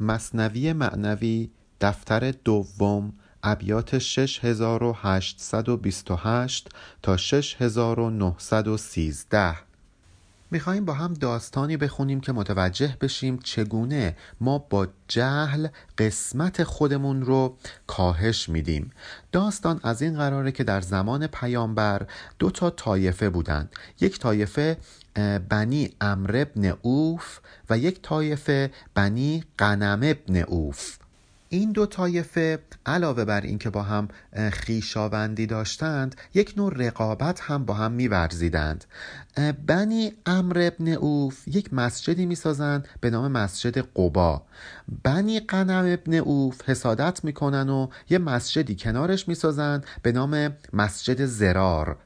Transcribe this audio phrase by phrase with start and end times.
[0.00, 6.68] مصنوی معنوی دفتر دوم ابیات 6828
[7.02, 9.56] تا 6913
[10.50, 15.68] می‌خواهیم با هم داستانی بخونیم که متوجه بشیم چگونه ما با جهل
[15.98, 17.56] قسمت خودمون رو
[17.86, 18.90] کاهش میدیم.
[19.32, 22.06] داستان از این قراره که در زمان پیامبر
[22.38, 23.72] دو تا طایفه بودند.
[24.00, 24.76] یک طایفه
[25.48, 27.38] بنی امر ابن اوف
[27.70, 30.96] و یک طایفه بنی قنم ابن اوف
[31.48, 34.08] این دو طایفه علاوه بر اینکه با هم
[34.52, 38.84] خیشاوندی داشتند یک نوع رقابت هم با هم میورزیدند.
[39.66, 44.42] بنی امر ابن اوف یک مسجدی می‌سازند به نام مسجد قبا.
[45.02, 51.98] بنی قنم ابن اوف حسادت می‌کنن و یه مسجدی کنارش می‌سازند به نام مسجد زرار.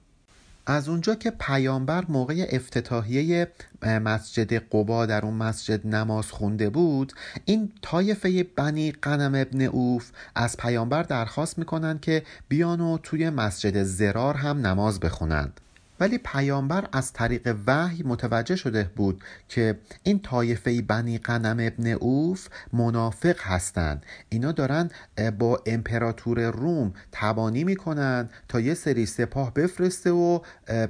[0.66, 3.48] از اونجا که پیامبر موقع افتتاحیه
[3.82, 7.12] مسجد قبا در اون مسجد نماز خونده بود
[7.45, 13.82] این طایفه بنی قنم ابن اوف از پیامبر درخواست می‌کنن که بیان و توی مسجد
[13.82, 15.60] زرار هم نماز بخونند.
[16.01, 22.48] ولی پیامبر از طریق وحی متوجه شده بود که این طایفه بنی قنم ابن اوف
[22.73, 24.06] منافق هستند.
[24.28, 24.90] اینا دارن
[25.38, 30.40] با امپراتور روم تبانی می‌کنن تا یه سری سپاه بفرسته و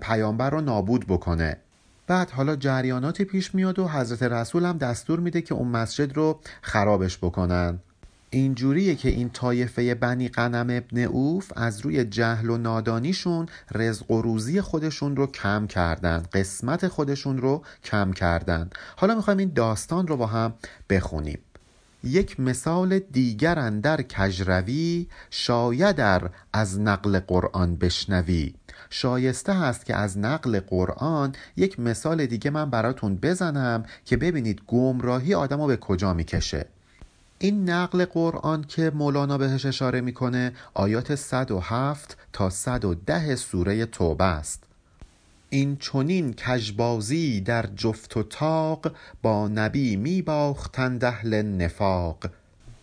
[0.00, 1.56] پیامبر رو نابود بکنه.
[2.06, 6.40] بعد حالا جریاناتی پیش میاد و حضرت رسول هم دستور میده که اون مسجد رو
[6.62, 7.78] خرابش بکنن.
[8.32, 14.22] اینجوریه که این طایفه بنی قنم ابن اوف از روی جهل و نادانیشون رزق و
[14.22, 18.70] روزی خودشون رو کم کردن قسمت خودشون رو کم کردن.
[18.96, 20.54] حالا می‌خوایم این داستان رو با هم
[20.90, 21.38] بخونیم.
[22.04, 28.54] یک مثال دیگر اندر کجروی شایدر از نقل قرآن بشنوی.
[28.90, 35.34] شایسته هست که از نقل قرآن یک مثال دیگه من براتون بزنم که ببینید گمراهی
[35.34, 36.66] آدم رو به کجا می‌کشه.
[37.42, 44.64] این نقل قرآن که مولانا بهش اشاره می‌کنه آیات 107 تا 110 سوره توبه است.
[45.50, 48.92] این چونین کژبازی در جفت و تاق
[49.22, 52.30] با نبی می باختند اهل نفاق.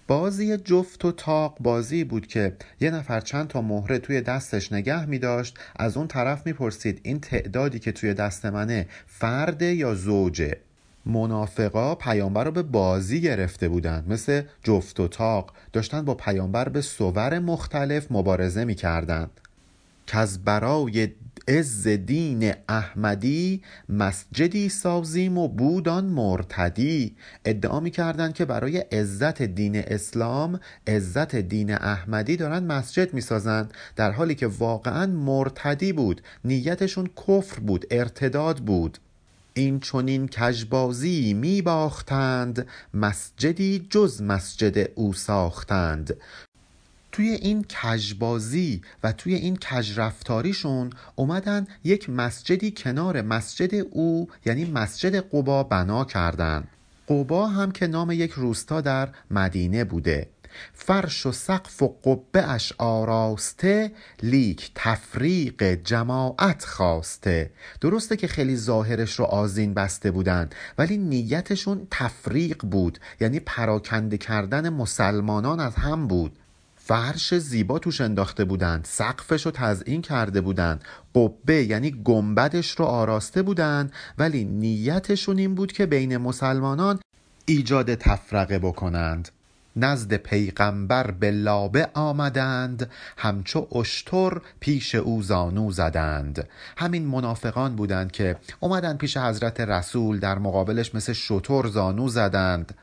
[0.08, 5.06] بازی جفت و تاق بازی بود که یه نفر چند تا مهره توی دستش نگه
[5.06, 10.58] می داشت از اون طرف می‌پرسید این تعدادی که توی دست منه فرده یا زوجه؟
[11.08, 14.12] منافقا پیامبر رو به بازی گرفته بودند.
[14.12, 19.32] مثل جفت و تاق داشتن با پیامبر به صور مختلف مبارزه می‌کردند.
[20.08, 21.10] که از برای
[21.48, 27.16] عز دین احمدی مسجدی سازیم و بودان مرتدی.
[27.46, 34.36] ادعا می‌کردند که برای عزت دین اسلام عزت دین احمدی دارن مسجد می‌سازند در حالی
[34.36, 36.22] که واقعا مرتدی بود.
[36.46, 38.98] نیتشون کفر بود ارتداد بود.
[39.58, 46.18] این چونین کژبازی می باختند مسجدی جز مسجد او ساختند.
[47.12, 55.16] توی این کژبازی و توی این کژرفتاریشون اومدن یک مسجدی کنار مسجد او یعنی مسجد
[55.16, 56.68] قبا بنا کردند
[57.10, 60.28] قبا هم که نام یک روستا در مدینه بوده.
[60.74, 63.92] فرش و سقف و قبه اش آراسته
[64.24, 67.52] لیک تفریق جماعت خواسته.
[67.82, 74.70] درسته که خیلی ظاهرش رو آزین بسته بودند ولی نیتشون تفریق بود یعنی پراکنده کردن
[74.70, 76.40] مسلمانان از هم بود.
[76.88, 80.84] فرش زیبا توش انداخته بودند سقفش رو تزئین کرده بودند
[81.16, 87.00] قبه یعنی گنبدش رو آراسته بودند ولی نیتشون این بود که بین مسلمانان
[87.46, 89.30] ایجاد تفرقه بکنند.
[89.78, 96.48] نزد پیغمبر به لابه آمدند همچو اشتر پیش او زانو زدند.
[96.78, 102.74] همین منافقان بودند که اومدن پیش حضرت رسول در مقابلش مثل شتر زانو زدند.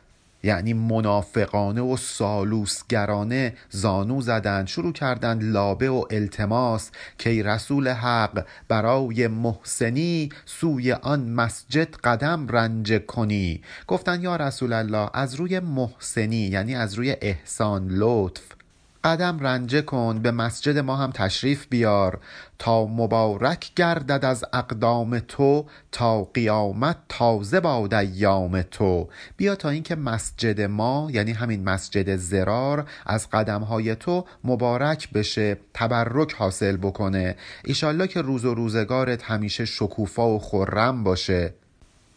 [0.45, 9.29] یعنی منافقانه و سالوسگرانه زانو زدند شروع کردند لابه و التماس که رسول حق برای
[9.29, 13.63] محسنی سوی آن مسجد قدم رنج کنی.
[13.87, 18.64] گفتن یا رسول الله از روی محسنی یعنی از روی احسان لطف.
[19.05, 22.21] قدم رنجه کن به مسجد ما هم تشریف بیار.
[22.59, 29.09] تا مبارک گردد از اقدام تو تا قیامت تازه باد ایام تو.
[29.37, 36.33] بیا تا اینکه مسجد ما یعنی همین مسجد زرار از قدمهای تو مبارک بشه تبرک
[36.33, 37.37] حاصل بکنه.
[37.65, 41.55] ایشالله که روز و روزگارت همیشه شکوفا و خرم باشه.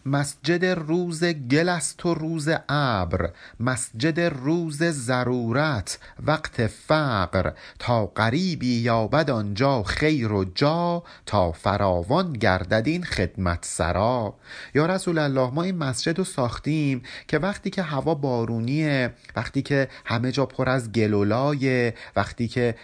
[0.07, 7.51] مسجد روز گل است و روز ابر مسجد روز ضرورت وقت فقر.
[7.79, 14.35] تا غریبی یابد آنجا خیر و جا تا فراوان گردد این خدمت سرا.
[14.75, 19.87] یا رسول الله ما این مسجد رو ساختیم که وقتی که هوا بارونیه وقتی که
[20.05, 22.75] همه جا پر از گلولای وقتی که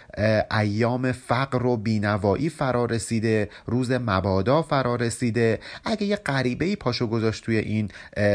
[0.50, 5.60] ایام فقر و بینوایی فرا رسیده روز مبادا فرا رسیده.
[5.84, 7.90] اگه یه غریبه پاشو گذاشت توی این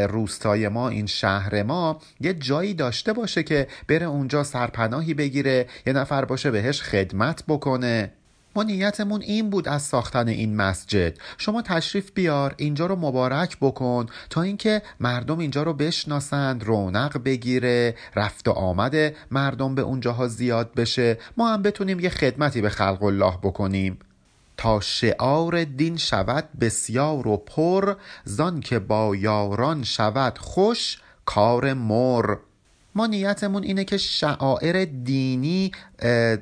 [0.08, 5.94] روستای ما این شهر ما یه جایی داشته باشه که بره اونجا سرپناهی بگیره یه
[5.94, 8.12] نفر باشه بهش خدمت بکنه.
[8.56, 11.18] ما نیتمون این بود از ساختن این مسجد.
[11.38, 17.96] شما تشریف بیار اینجا رو مبارک بکن تا اینکه مردم اینجا رو بشناسند رونق بگیره
[18.16, 18.96] رفت و آمد
[19.32, 21.18] مردم به اونجاها زیاد بشه.
[21.38, 24.00] ما هم بتونیم یه خدمتی به خلق الله بکنیم.
[24.60, 32.36] تا شعار دین شود بسیار و پر زان که با یاران شود خوش کار مر.
[32.96, 35.72] ما نیتمون اینه که شعائر دینی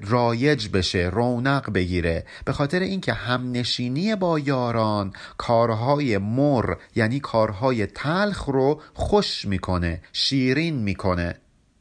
[0.02, 2.26] رایج بشه رونق بگیره.
[2.46, 10.76] به خاطر اینکه همنشینی با یاران کارهای مر یعنی کارهای تلخ رو خوش می‌کنه شیرین
[10.76, 11.36] می‌کنه.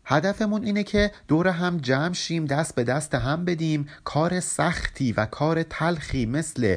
[0.09, 3.89] هدفمون اینه که دور هم جمع شیم دست به دست هم بدیم.
[4.05, 6.77] کار سختی و کار تلخی مثل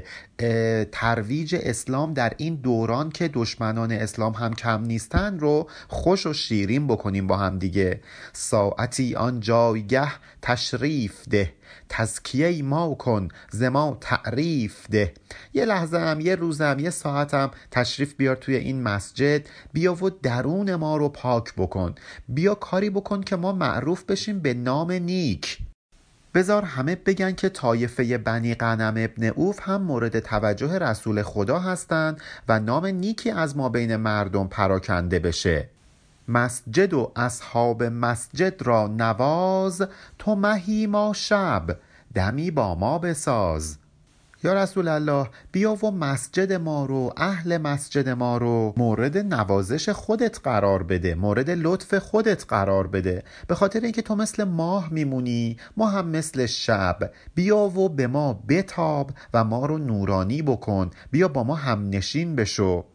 [0.92, 6.88] ترویج اسلام در این دوران که دشمنان اسلام هم کم نیستن رو خوش و شیرین
[6.88, 8.02] بکنیم با هم دیگه.
[8.34, 10.12] ساعتی آن جایگه
[10.42, 11.54] تشریف ده.
[11.90, 15.14] تزکیه ما کن زما تعریف ده.
[15.54, 19.42] یه لحظه هم یه روزم یه ساعتم تشریف بیار توی این مسجد.
[19.74, 21.96] بیا و درون ما رو پاک بکن.
[22.28, 25.58] بیا کاری بکن که ما معروف بشیم به نام نیک.
[26.34, 32.22] بزار همه بگن که طایفه بنی قنم ابن اوف هم مورد توجه رسول خدا هستند
[32.48, 35.70] و نام نیکی از ما بین مردم پراکنده بشه.
[36.30, 39.82] مسجد و اصحاب مسجد را نواز
[40.20, 41.78] تو مهی ما شب
[42.14, 43.78] دمی با ما بساز.
[44.44, 50.40] یا رسول الله بیا و مسجد ما رو اهل مسجد ما رو مورد نوازش خودت
[50.44, 53.24] قرار بده مورد لطف خودت قرار بده.
[53.48, 57.12] به خاطر اینکه تو مثل ماه میمونی ما هم مثل شب.
[57.36, 60.90] بیا و به ما بتاب و ما رو نورانی بکن.
[61.12, 62.86] بیا با ما هم نشین بشو.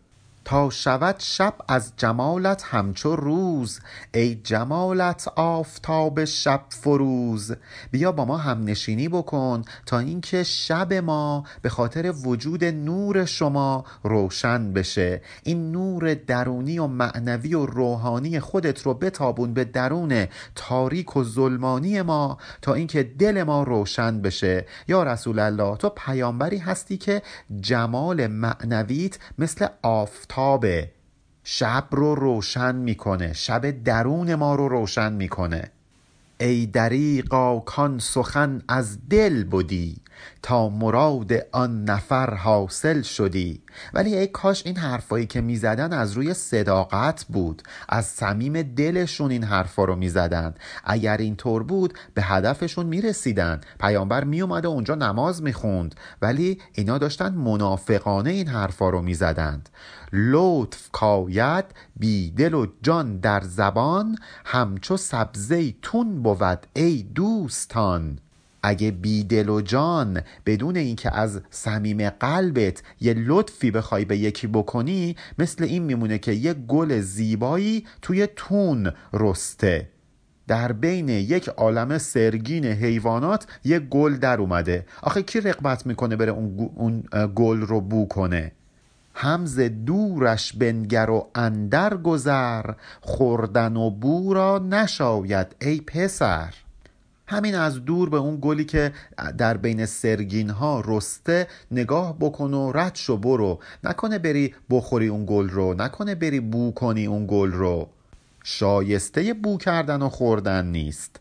[0.45, 3.81] تا شود شب از جمالت همچو روز.
[4.15, 7.53] ای جمالت آفتاب شب فروز.
[7.91, 13.85] بیا با ما هم نشینی بکن تا اینکه شب ما به خاطر وجود نور شما
[14.03, 15.23] روشن بشه.
[15.43, 22.03] این نور درونی و معنوی و روحانی خودت رو بتابون به درون تاریک و ظلمانی
[22.03, 24.67] ما تا اینکه دل ما روشن بشه.
[24.89, 27.23] یا رسول الله تو پیامبری هستی که
[27.61, 30.91] جمال معنویت مثل آفتاب آفتابه
[31.45, 35.71] شب رو روشن می‌کنه شب درون ما رو روشن می‌کنه.
[36.41, 39.97] ای دریقا کان سخن از دل بودی
[40.43, 43.63] تا مراد آن نفر حاصل شدی.
[43.93, 49.45] ولی ای کاش این حرفایی که می‌زدن از روی صداقت بود از صمیم دلشون این
[49.45, 50.55] حرفا رو می‌زدن.
[50.85, 53.61] اگر اینطور بود به هدفشون می‌رسیدن.
[53.81, 55.95] پیامبر میومده اونجا نماز می‌خوند.
[56.23, 59.69] ولی اینا داشتن منافقانه این حرفا رو می‌زدند.
[60.17, 61.65] لطف کاید
[61.97, 68.19] بی دل و جان در زبان همچو سبزه تون بود ای دوستان.
[68.63, 74.47] اگه بی دل و جان بدون اینکه از صمیم قلبت یه لطفی بخوای به یکی
[74.47, 79.89] بکنی مثل این میمونه که یه گل زیبایی توی تون رسته.
[80.47, 84.87] در بین یک عالم سرگین حیوانات یه گل در اومده.
[85.03, 87.05] آخه کی رقبت می‌کنه بره اون,
[87.35, 88.53] گل رو بو کنه؟
[89.15, 96.55] همز دورش بنگر و اندر گذر خوردن و بو را نشاید ای پسر.
[97.27, 98.93] همین از دور به اون گلی که
[99.39, 103.59] در بین سرگین ها رسته نگاه بکن و رد شو برو.
[103.85, 107.89] نکنه بری بخوری اون گل رو نکنه بری بو کنی اون گل رو.
[108.45, 111.21] شایسته بو کردن و خوردن نیست.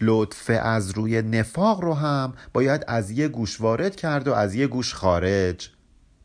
[0.00, 4.66] لطف از روی نفاق رو هم باید از یه گوش وارد کرد و از یه
[4.66, 5.70] گوش خارج.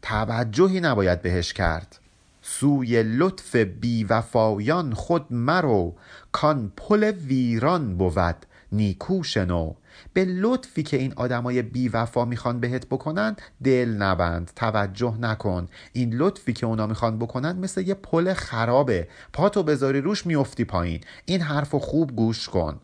[0.01, 1.99] توجهی نباید بهش کرد.
[2.41, 5.95] سوی لطف بیوفایان خود مرو
[6.31, 9.73] کان پل ویران بود نیکو شنو
[10.13, 15.67] به لطفی که این آدمای بیوفا می‌خوان بهت بکنن دل نبند توجه نکن.
[15.93, 19.07] این لطفی که اونا می‌خوان بکنن مثل یه پل خرابه.
[19.33, 21.01] پاتو بذاری روش میفتی پایین.
[21.25, 22.79] این حرف خوب گوش کن.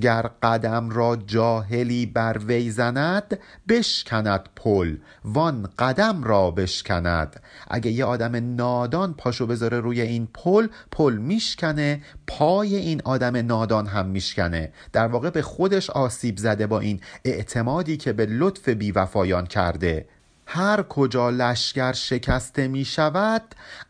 [0.00, 7.40] گر قدم را جاهلی بر وی زند بشکند پل وان قدم را بشکند.
[7.68, 13.86] اگه یه آدم نادان پاشو بذاره روی این پل پل میشکنه پای این آدم نادان
[13.86, 14.72] هم میشکنه.
[14.92, 20.06] در واقع به خودش آسیب زده با این اعتمادی که به لطف بیوفایان کرده.
[20.46, 23.42] هر کجا لشکر شکسته می شود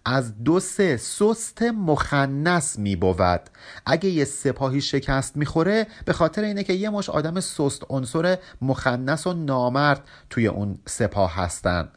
[0.04, 3.40] از دو سه سست مخنس می بود.
[3.86, 9.26] اگه یه سپاهی شکست می‌خوره به خاطر اینه که یه مش آدم سست عنصر مخنس
[9.26, 11.88] و نامرد توی اون سپاه هستن.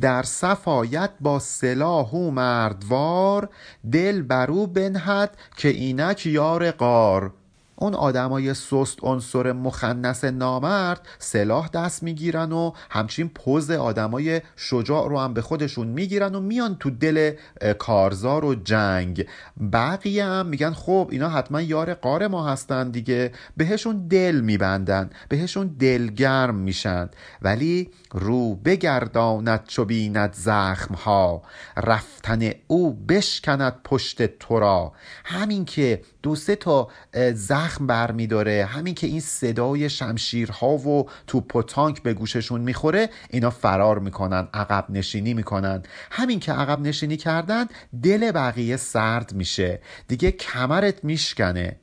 [0.00, 3.48] در صفایت با سلاح و مردوار
[3.92, 7.32] دل برو بنهد که اینک یار قار
[7.76, 15.18] اون آدمای سست عنصر مخنس نامرد سلاح دست می‌گیرن و همچین پوز آدمای شجاع رو
[15.18, 17.32] هم به خودشون می‌گیرن و میان تو دل
[17.78, 19.26] کارزار و جنگ.
[19.72, 23.32] بقیه هم میگن خب اینا حتما یار قار ما هستن دیگه.
[23.56, 27.08] بهشون دل میبندن بهشون دلگرم میشن.
[27.42, 31.42] ولی رو بگرداند چو بیند زخم ها
[31.76, 34.92] رفتن او بشکند پشت تو را
[35.24, 36.88] همین که دو سه تا
[37.34, 43.10] زخم بر میداره همین که این صدای شمشیرها و توپ و تانک به گوششون می‌خوره
[43.30, 47.66] اینا فرار می‌کنن عقب نشینی می‌کنن همین که عقب نشینی کردن
[48.02, 49.80] دل بقیه سرد میشه.
[50.08, 51.76] دیگه کمرت میشکنه.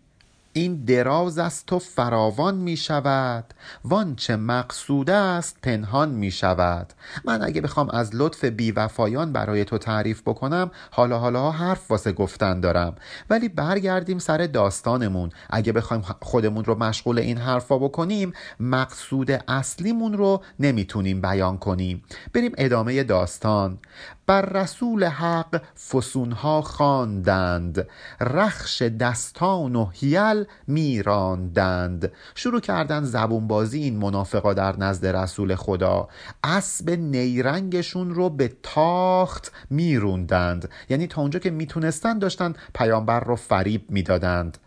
[0.53, 6.93] این دراز است و فراوان می شود وان چه مقصود است پنهان می شود.
[7.25, 12.59] من اگه بخوام از لطف بیوفایان برای تو تعریف بکنم حالا حالا حرف واسه گفتن
[12.59, 12.95] دارم.
[13.29, 15.29] ولی برگردیم سر داستانمون.
[15.49, 22.03] اگه بخوایم خودمون رو مشغول این حرفا بکنیم مقصود اصلیمون رو نمی‌تونیم بیان کنیم.
[22.33, 23.77] بریم ادامه داستان.
[24.27, 27.87] بر رسول حق فسونها خواندند.
[28.21, 32.11] رخش دستان و هیل میراندند.
[32.35, 36.07] شروع کردن زبون بازی این منافقا در نزد رسول خدا.
[36.43, 40.69] اسب نیرنگشون رو به تاخت میروندند.
[40.89, 44.57] یعنی تا اونجا که می‌تونستن داشتن پیامبر رو فریب می‌دادند.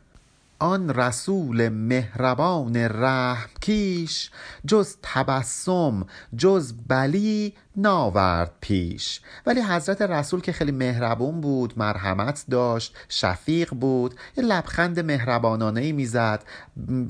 [0.59, 4.31] آن رسول مهربان رحم کیش
[4.67, 9.21] جز تبسم جز بلی ناورد پیش.
[9.47, 15.93] ولی حضرت رسول که خیلی مهربون بود مرحمت داشت شفیق بود یه لبخند مهربانانه ای
[15.93, 16.45] می‌زد.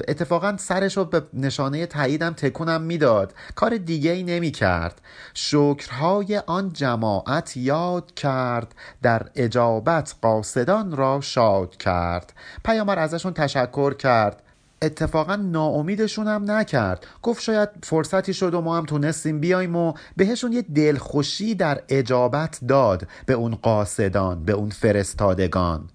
[0.09, 3.35] اتفاقا سرش رو به نشانه تاییدم تکونم می‌داد.
[3.55, 5.01] کار دیگه ای نمی کرد
[5.35, 12.33] شکرهای آن جماعت یاد کرد در اجابت قاصدان را شاد کرد.
[12.65, 14.43] پیامبر ازشون تشکر کرد.
[14.83, 17.07] اتفاقا ناامیدشون هم نکرد.
[17.23, 22.59] گفت شاید فرصتی شد و ما هم تونستیم بیایم و بهشون یه دلخوشی در اجابت
[22.69, 23.09] داد.
[23.27, 25.89] به اون قاصدان به اون فرستادگان.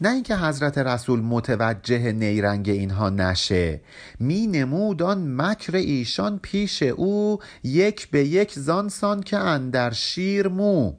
[0.00, 3.80] نه اینکه حضرت رسول متوجه نیرنگ اینها نشه.
[4.20, 10.92] می نمود آن مکر ایشان پیش او یک به یک زانسان که اندر شیر مو.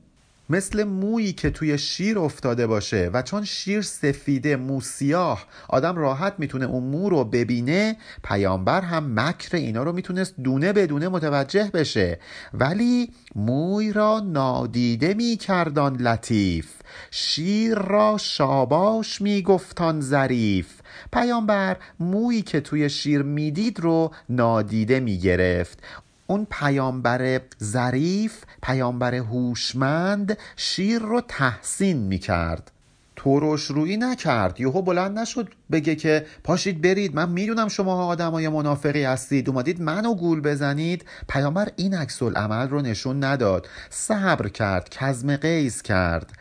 [0.49, 6.33] مثل مویی که توی شیر افتاده باشه و چون شیر سفیده مو سیاه آدم راحت
[6.37, 12.19] می‌تونه اون مو رو ببینه پیامبر هم مکر اینا رو می‌تونست دونه بدونه متوجه بشه.
[12.53, 16.67] ولی موی را نادیده میکردان لطیف
[17.11, 20.67] شیر را شاباش میگفتان ظریف.
[21.13, 25.79] پیامبر مویی که توی شیر می‌دید رو نادیده می‌گرفت.
[26.27, 32.71] اون پیامبر ظریف پیامبر هوشمند شیر رو تحسین می‌کرد.
[33.15, 34.59] تورش روی نکرد.
[34.59, 39.49] یهو بلند نشد بگه که پاشید برید من می‌دونم شما آدمای منافقی هستید.
[39.49, 41.05] اومدید منو گول بزنید.
[41.29, 43.67] پیامبر این عکس عمل رو نشون نداد.
[43.89, 46.31] صبر کرد کزم قیز کرد.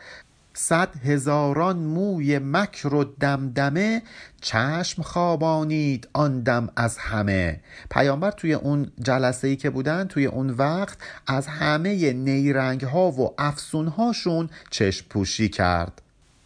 [0.61, 4.01] صد هزاران موی مکر و دمدمه
[4.41, 7.59] چشم خوابانید آن دم از همه.
[7.91, 10.97] پیامبر توی اون جلسه ای که بودن توی اون وقت
[11.27, 16.01] از همه نیرنگ ها و افسون هاشون چشم پوشی کرد.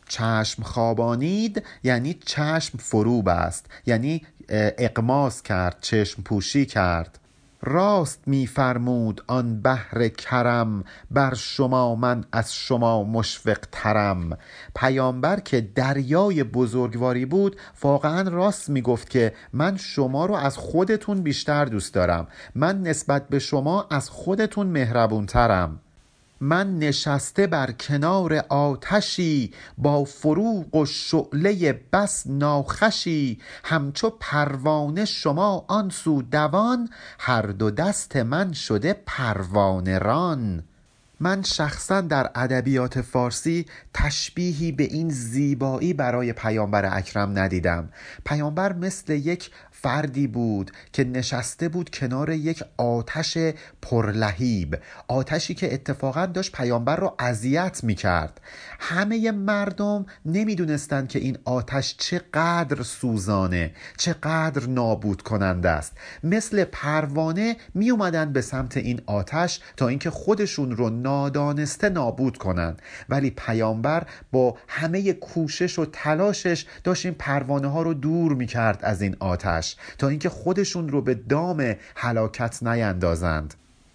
[0.07, 7.19] چشم خوابانید یعنی چشم فروب است یعنی اقماس کرد چشم پوشی کرد.
[7.65, 14.37] راست میفرمود آن بحر کرم بر شما من از شما مشفق ترم.
[14.75, 21.65] پیامبر که دریای بزرگواری بود واقعا راست می‌گفت که من شما رو از خودتون بیشتر
[21.65, 22.27] دوست دارم.
[22.55, 25.79] من نسبت به شما از خودتون مهربون ترم
[26.43, 35.89] من نشسته بر کنار آتشی با فروغ و شعله بس ناخشی همچو پروانه شما آن
[35.89, 40.63] سو دوان هر دو دست من شده پروانه ران.
[41.19, 47.89] من شخصا در ادبیات فارسی تشبیهی به این زیبایی برای پیامبر اکرم ندیدم.
[48.25, 49.51] پیامبر مثل یک
[49.83, 53.37] فردی بود که نشسته بود کنار یک آتش
[53.81, 58.41] پرلهیب آتشی که اتفاقا داشت پیامبر رو اذیت می کرد
[58.85, 65.97] همه مردم نمی‌دونستند که این آتش چقدر سوزانه چقدر نابود کننده است.
[66.23, 72.81] مثل پروانه می اومدن به سمت این آتش تا اینکه خودشون رو نادانسته نابود کنند
[73.09, 78.79] ولی پیامبر با همه کوشش و تلاشش داشت این پروانه ها رو دور می کرد
[78.83, 83.53] از این آتش تا اینکه خودشون رو به دام هلاکت نیندازند.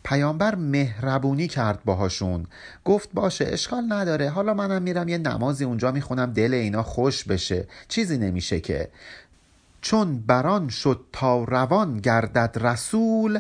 [0.09, 2.47] پیامبر مهربونی کرد باهاشون.
[2.85, 4.31] گفت باشه اشکال نداره.
[4.31, 7.69] حالا منم میرم یه نمازی اونجا می‌خونم دل اینا خوش بشه.
[7.89, 8.89] چیزی نمیشه که.
[9.81, 13.39] چون بران شد تا روان گردد رسول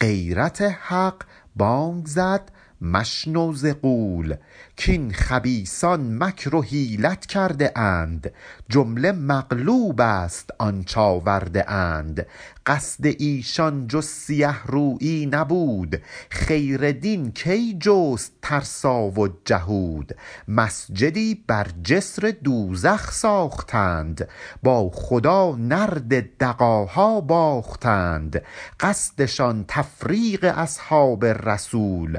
[0.00, 1.22] غیرت حق
[1.56, 2.50] بانگ زد
[2.80, 4.34] مشنو ز غول
[4.76, 8.32] کین خبیثان مکر و حیلت کرده اند.
[8.68, 12.26] جمله مغلوب است آنچ آورده اند.
[12.66, 20.16] قصد ایشان جز سیه رویی نبود خیر دین کی جست ترسا و جهود؟
[20.48, 24.28] مسجدی بر جسر دوزخ ساختند
[24.62, 28.42] با خدا نرد دغاها باختند.
[28.80, 32.18] قصدشان تفریق اصحاب رسول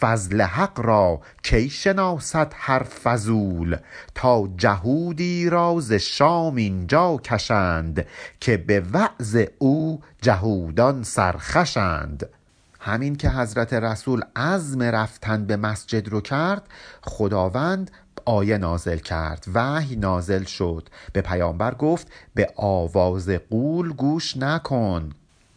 [0.00, 3.76] فضل حق را کی شناسد هر فضول؟
[4.14, 8.06] تا جهودی را ز شام اینجا کشند
[8.40, 9.83] که به وعظ او
[10.22, 12.28] جهودان سرخوشند
[12.80, 16.62] همین که حضرت رسول عزم رفتن به مسجد رو کرد
[17.02, 17.90] خداوند
[18.24, 20.88] آیه نازل کرد وحی نازل شد.
[21.12, 25.10] به پیامبر گفت به آواز قول گوش نکن.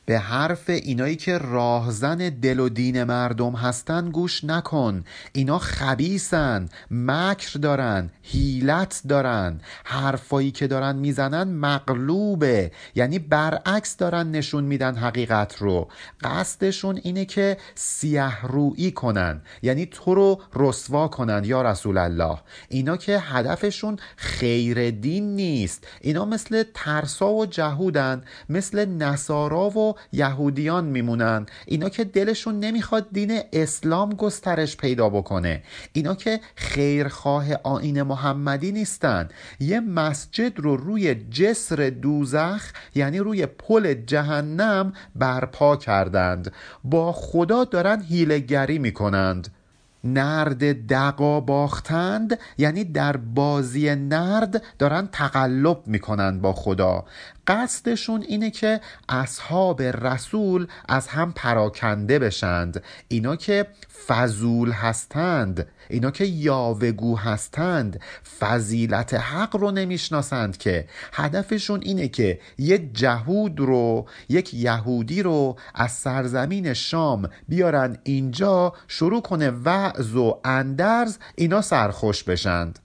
[0.07, 5.03] به حرف اینایی که راهزن دل و دین مردم هستن گوش نکن.
[5.33, 9.59] اینا خبیسن مکر دارن هیلت دارن.
[9.83, 12.71] حرفایی که دارن می‌زنن مغلوبه.
[12.95, 15.87] یعنی برعکس دارن نشون میدن حقیقت رو.
[16.23, 19.41] قصدشون اینه که سیه رویی کنن.
[19.61, 22.37] یعنی تو رو رسوا کنن یا رسول الله.
[22.69, 25.87] اینا که هدفشون خیر دین نیست.
[26.01, 31.45] اینا مثل ترسا و جهودن مثل نصارا و یهودیان میمونن.
[31.65, 35.63] اینا که دلشون نمی‌خواد دین اسلام گسترش پیدا بکنه.
[35.93, 39.29] اینا که خیرخواه آین محمدی نیستن.
[39.59, 46.53] یه مسجد رو روی جسر دوزخ یعنی روی پل جهنم برپا کردند.
[46.83, 49.56] با خدا دارن هیلگری می‌کنند.
[50.03, 57.05] نرد دقا باختند یعنی در بازی نرد دارن تقلب می‌کنن با خدا.
[57.47, 62.83] قصدشون اینه که اصحاب رسول از هم پراکنده بشند.
[63.07, 63.67] اینا که
[64.07, 65.67] فضول هستند.
[65.89, 67.99] اینا که یاوگو هستند.
[68.39, 70.87] فضیلت حق رو نمی‌شناسند که.
[71.13, 79.21] هدفشون اینه که یه جهود رو یک یهودی رو از سرزمین شام بیارن اینجا شروع
[79.21, 82.79] کنه وعظ و اندرز اینا سرخوش بشند.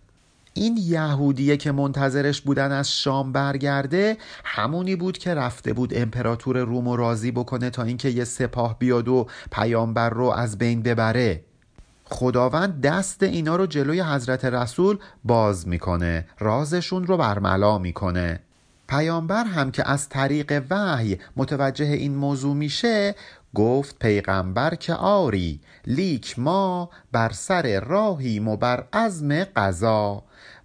[0.55, 6.89] این یهودیه که منتظرش بودن از شام برگرده همونی بود که رفته بود امپراتور روم
[6.89, 11.45] و راضی بکنه تا اینکه یه سپاه بیاد و پیامبر رو از بین ببره.
[12.05, 18.41] خداوند دست اینا رو جلوی حضرت رسول باز می‌کنه رازشون رو برملا می‌کنه.
[18.89, 23.15] پیامبر هم که از طریق وحی متوجه این موضوع میشه
[23.55, 30.23] گفت پیغمبر که آری لیک ما بر سر راهیم و بر عزم قضا.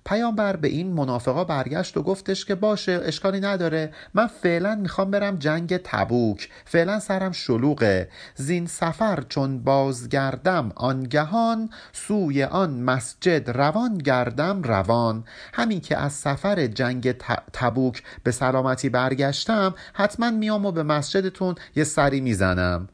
[0.07, 3.93] پیامبر به این منافقا برگشت و گفتش که باشه اشکالی نداره.
[4.13, 6.49] من فعلا می‌خوام برم جنگ تبوک.
[6.65, 8.09] فعلا سرم شلوغه.
[8.35, 15.23] زین سفر چون بازگردم آنگهان سوی آن مسجد روان گردم روان.
[15.53, 17.11] همین که از سفر جنگ
[17.53, 22.89] تبوک به سلامتی برگشتم حتما میام و به مسجدتون یه سری می‌زنم.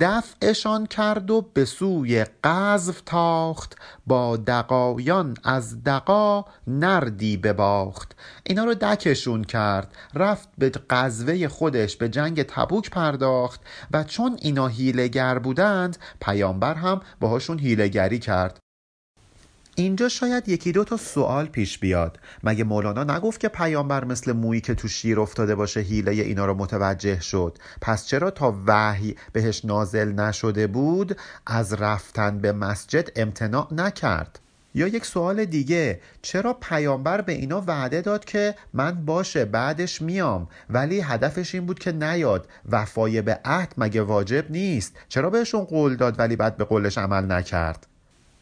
[0.00, 3.76] دفعشان کرد و به سوی قذف تاخت
[4.06, 8.16] با دقایان از دقا نردی بباخت.
[8.44, 13.60] اینا رو دکشون کرد رفت به قذوه خودش به جنگ تبوک پرداخت
[13.92, 18.58] و چون اینا هیلگر بودند پیامبر هم باهاشون هیلگری کرد.
[19.74, 22.18] اینجا شاید یکی دو تا سوال پیش بیاد.
[22.42, 26.54] مگه مولانا نگفت که پیامبر مثل مویی که تو شیر افتاده باشه هیله اینا رو
[26.54, 33.68] متوجه شد؟ پس چرا تا وحی بهش نازل نشده بود از رفتن به مسجد امتناع
[33.74, 34.38] نکرد؟
[34.74, 40.48] یا یک سوال دیگه چرا پیامبر به اینا وعده داد که من باشه بعدش میام
[40.70, 45.96] ولی هدفش این بود که نیاد؟ وفای به عهد مگه واجب نیست؟ چرا بهشون قول
[45.96, 47.86] داد ولی بعد به قولش عمل نکرد؟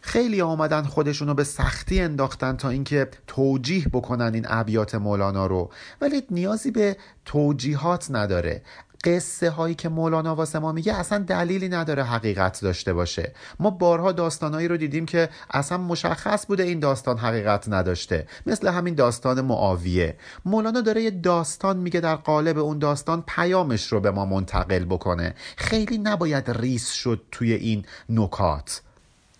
[0.00, 5.70] خیلی آمدن خودشونو به سختی انداختن تا اینکه توجیه بکنن این ابیات مولانا رو.
[6.00, 8.62] ولی نیازی به توجیهات نداره.
[9.04, 13.32] قصه هایی که مولانا واسه ما میگه اصلا دلیلی نداره حقیقت داشته باشه.
[13.60, 18.26] ما بارها داستانهایی رو دیدیم که اصلا مشخص بوده این داستان حقیقت نداشته.
[18.46, 20.16] مثل همین داستان معاویه.
[20.44, 25.34] مولانا داره یه داستان میگه در قالب اون داستان پیامش رو به ما منتقل بکنه.
[25.56, 28.82] خیلی نباید ریس شد توی این نکات.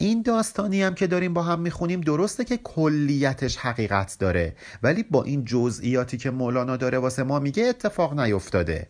[0.03, 5.23] این داستانی هم که داریم با هم می‌خونیم درسته که کلیتش حقیقت داره ولی با
[5.23, 8.87] این جزئیاتی که مولانا داره واسه ما میگه اتفاق نیفتاده.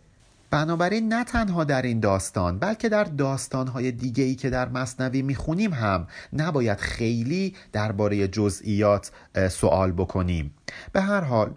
[0.51, 5.73] بنابراین نه تنها در این داستان بلکه در داستانهای دیگه ای که در مصنوی می‌خونیم
[5.73, 9.11] هم نباید خیلی درباره جزئیات
[9.49, 10.53] سوال بکنیم.
[10.91, 11.53] به هر حال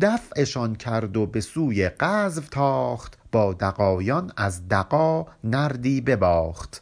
[0.00, 6.81] دفعشان کرد و به سوی قذف تاخت با دقایان از دقا نردی بباخت.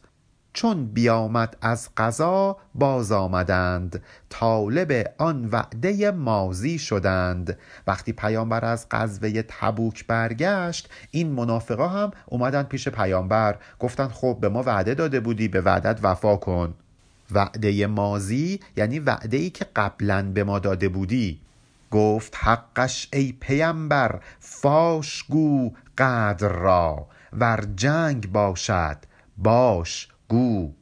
[0.53, 4.03] چون بیامد از قضا باز آمدند.
[4.29, 7.59] طالب آن وعده مازی شدند.
[7.87, 13.57] وقتی پیامبر از غزوه تبوک برگشت این منافقا هم اومدن پیش پیامبر.
[13.79, 16.75] گفتن خب به ما وعده داده بودی به وعدت وفا کن.
[17.31, 21.41] وعده مازی یعنی وعده ای که قبلا به ما داده بودی.
[21.91, 27.07] گفت حقش ای پیامبر فاش گو قدر را.
[27.33, 28.97] ور جنگ باشد
[29.39, 30.73] باش گو.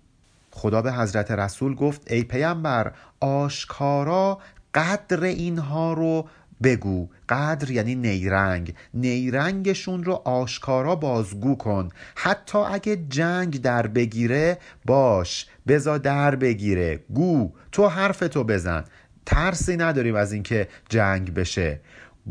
[0.50, 4.38] خدا به حضرت رسول گفت ای پیامبر آشکارا
[4.74, 6.28] قدر اینها رو
[6.62, 7.08] بگو.
[7.28, 8.74] قدر یعنی نیرنگ.
[8.94, 11.88] نیرنگشون رو آشکارا بازگو کن.
[12.14, 17.00] حتی اگه جنگ در بگیره باش بزا در بگیره.
[17.14, 18.84] گو تو حرف تو بزن.
[19.26, 21.80] ترسی نداریم از اینکه جنگ بشه.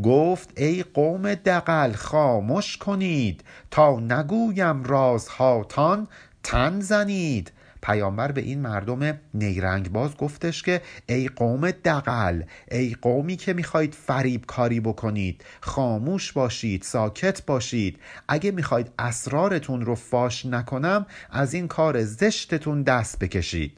[0.04, 3.44] گفت ای قوم دقل خاموش کنید.
[3.72, 6.08] تا نگویم رازهاتان
[6.48, 7.52] تن زنید.
[7.82, 13.94] پیامبر به این مردم نیرنگ باز گفتش که ای قوم دقل ای قومی که می‌خواید
[13.94, 18.00] فریب کاری بکنید خاموش باشید ساکت باشید.
[18.28, 23.78] اگه می‌خواید اسرارتون رو فاش نکنم از این کار زشتتون دست بکشید.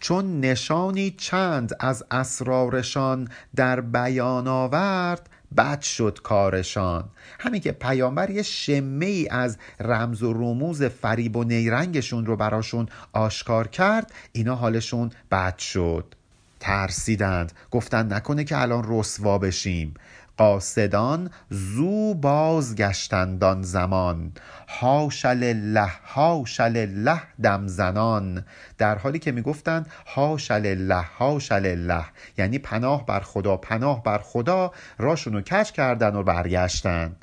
[0.00, 7.04] چون نشانی چند از اسرارشان در بیان آورد بد شد کارشان.
[7.40, 12.88] همین که پیامبر یه شمه ای از رمز و رموز فریب و نیرنگشون رو براشون
[13.12, 16.14] آشکار کرد اینا حالشون بد شد.
[16.60, 17.52] ترسیدند.
[17.70, 19.94] گفتن نکنه که الان رسوا بشیم.
[20.36, 24.32] قاصدان زو بازگشتندان زمان.
[24.68, 28.44] هاش لله هاش لله دم زنان.
[28.78, 32.04] در حالی که می‌گفتند هاش لله هاش لله
[32.38, 37.16] یعنی پناه بر خدا پناه بر خدا راشونو کش کردن و برگشتن.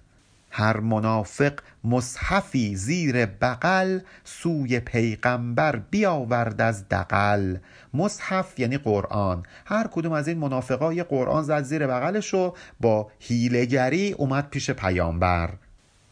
[0.55, 7.57] هر منافق مصحفی زیر بغل سوی پیغمبر بیاورد از دقل
[7.93, 9.43] مصحف یعنی قرآن.
[9.65, 14.71] هر کدوم از این منافقا یه قرآن زد زیر بغلش و با هیلگری اومد پیش
[14.71, 15.49] پیامبر.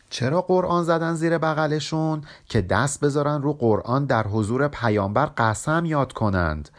[0.10, 6.14] چرا قرآن زدن زیر بغلشون؟ که دست بذارن رو قرآن در حضور پیامبر قسم یاد
[6.14, 6.70] کنند.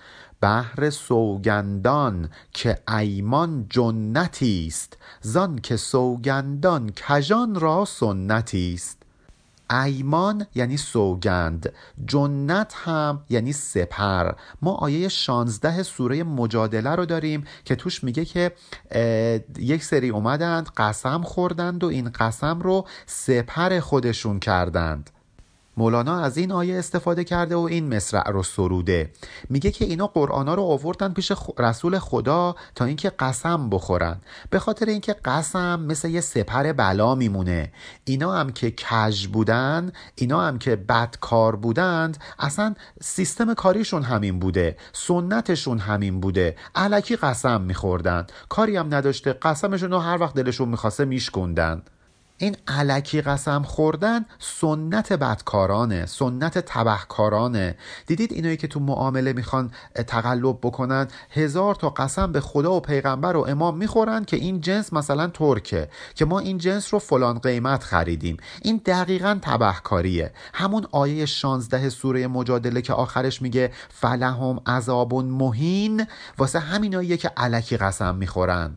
[0.43, 9.03] بهر سوگندان که ایمان جنتی است زان که سوگندان کژان را سنتی است
[9.85, 11.73] ایمان یعنی سوگند
[12.07, 14.33] جنت هم یعنی سپر.
[14.63, 18.53] ما آیه 16 سوره مجادله رو داریم که توش میگه که
[19.59, 25.11] یک سری اومدند قسم خوردند و این قسم رو سپر خودشون کردند.
[25.77, 29.11] مولانا از این آیه استفاده کرده و این مصرع رو سروده.
[29.51, 34.21] میگه که اینا قرآنا رو آوردن پیش رسول خدا تا اینکه قسم بخورن.
[34.51, 37.73] به خاطر اینکه قسم مثل یه سپر بلا میمونه.
[38.05, 44.77] اینا هم که کج بودن اینا هم که بدکار بودند اصلا سیستم کاریشون همین بوده
[44.93, 46.57] سنتشون همین بوده.
[46.75, 48.27] علکی قسم میخوردن.
[48.49, 51.83] کاری هم نداشته قسمشون رو هر وقت دلشون می‌خواسته میشکوندن.
[52.43, 57.77] این علکی قسم خوردن سنت بدکارانه سنت تبهکارانه.
[58.07, 59.71] دیدید اینایی که تو معامله می‌خوان
[60.07, 64.93] تقلب بکنن؟ هزار تا قسم به خدا و پیغمبر و امام می‌خورن که این جنس
[64.93, 68.37] مثلا ترکه که ما این جنس رو فلان قیمت خریدیم.
[68.63, 70.33] این دقیقا تبهکاریه.
[70.55, 76.07] همون آیه 16 سوره مجادله که آخرش میگه فلهم عذاب مهین.
[76.39, 78.77] واسه همیناییه که علکی قسم می‌خورن.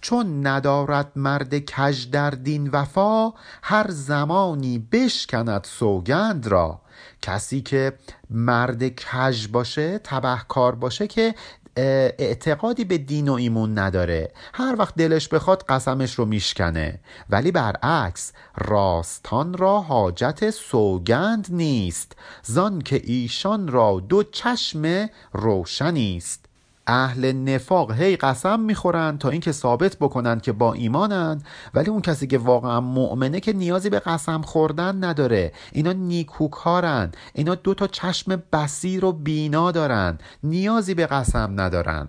[0.00, 3.32] چون ندارد مرد کج در دین وفا
[3.62, 6.80] هر زمانی بشکند سوگند را.
[7.22, 7.92] کسی که
[8.30, 11.34] مرد کج باشه تبهکار باشه که
[11.76, 14.32] اعتقادی به دین و ایمون نداره.
[14.54, 17.00] هر وقت دلش بخواد قسمش رو میشکنه.
[17.30, 22.16] ولی برعکس راستان را حاجت سوگند نیست.
[22.42, 26.49] زان که ایشان را دو چشم روشنی است.
[26.90, 31.42] اهل نفاق هی قسم می‌خورن تا اینکه ثابت بکنن که با ایمانن
[31.74, 35.52] ولی اون کسی که واقعا مؤمنه که نیازی به قسم خوردن نداره.
[35.72, 37.12] اینا نیکوکارن.
[37.34, 40.18] اینا دو تا چشم بسیر و بینا دارن.
[40.42, 42.08] نیازی به قسم ندارن.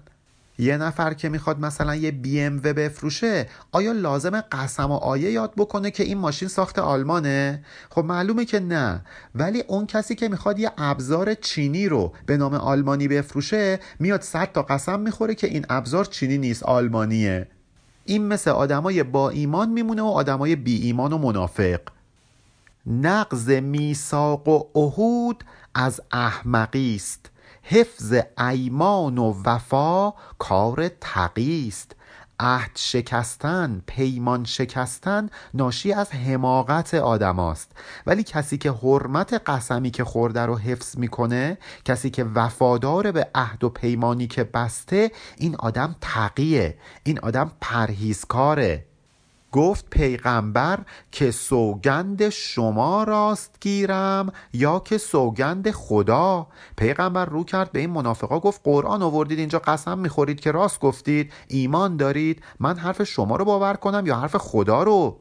[0.61, 5.31] یه نفر که می‌خواد مثلا یه بی ام و بفروشه آیا لازم قسم و آیه
[5.31, 9.01] یاد بکنه که این ماشین ساخت آلمانه؟ خب معلومه که نه.
[9.35, 14.51] ولی اون کسی که می‌خواد یه ابزار چینی رو به نام آلمانی بفروشه میاد صد
[14.51, 17.47] تا قسم می‌خوره که این ابزار چینی نیست آلمانیه.
[18.05, 21.79] این مثل آدمای با ایمان میمونه و آدمای بی ایمان و منافق.
[22.87, 25.43] نقض میثاق و عهود
[25.75, 27.30] از احمقی است.
[27.63, 28.13] حفظ
[28.49, 31.95] ایمان و وفا کار تقی است.
[32.39, 37.71] عهد شکستن پیمان شکستن ناشی از حماقت آدم است.
[38.05, 43.63] ولی کسی که حرمت قسمی که خورده رو حفظ می‌کنه کسی که وفادار به عهد
[43.63, 48.90] و پیمانی که بسته این آدم تقیه این آدم پرهیزکاره.
[49.51, 50.79] گفت پیغمبر
[51.11, 56.47] که سوگند شما راست گیرم یا که سوگند خدا.
[56.77, 61.33] پیغمبر رو کرد به این منافقا گفت قرآن آوردید اینجا قسم می‌خورید که راست گفتید
[61.47, 65.17] ایمان دارید من حرف شما رو باور کنم یا حرف خدا رو؟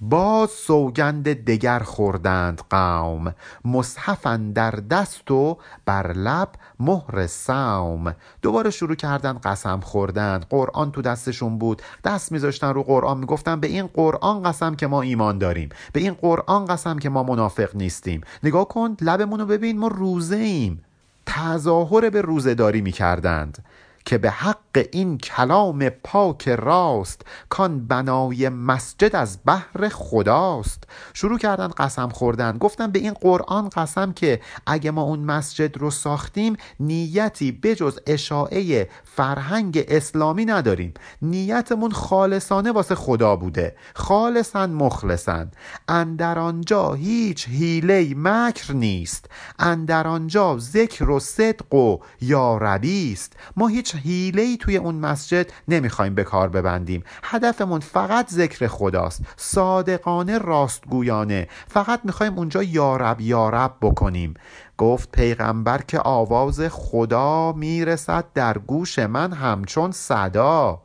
[0.00, 6.48] باز سوگند دگر خوردند قوم مصحفن در دست و بر لب
[6.80, 11.82] مهر سوم دوباره شروع کردن قسم خوردند قرآن تو دستشون بود.
[12.04, 13.18] دست میذاشتن رو قرآن.
[13.18, 15.68] می‌گفتن به این قرآن قسم که ما ایمان داریم.
[15.92, 18.20] به این قرآن قسم که ما منافق نیستیم.
[18.42, 19.78] نگاه کن لبمون رو ببین.
[19.78, 20.84] ما روزه ایم
[21.26, 23.64] تظاهر به روزه داری می‌کردند.
[24.06, 30.84] که به حق این کلام پاک راست کان بنای مسجد از بحر خداست.
[31.14, 32.58] شروع کردن قسم خوردن.
[32.58, 38.88] گفتن به این قرآن قسم که اگه ما اون مسجد رو ساختیم نیتی بجز اشاعه
[39.04, 40.94] فرهنگ اسلامی نداریم.
[41.22, 43.76] نیتمون خالصانه واسه خدا بوده.
[43.94, 45.50] خالصا مخلصن
[45.88, 49.30] اندر آنجا هیچ حیله مکر نیست.
[49.58, 53.32] اندر آنجا ذکر و صدق و یاربی است.
[53.56, 57.04] ما هیچ حیله ای توی اون مسجد نمی‌خوایم به کار ببندیم.
[57.22, 59.22] هدفمون فقط ذکر خداست.
[59.36, 61.48] صادقانه راستگویانه.
[61.68, 64.34] فقط می‌خوایم اونجا یارب یارب بکنیم.
[64.78, 70.80] گفت پیغمبر که آواز خدا می‌رسد در گوش من همچون صدا.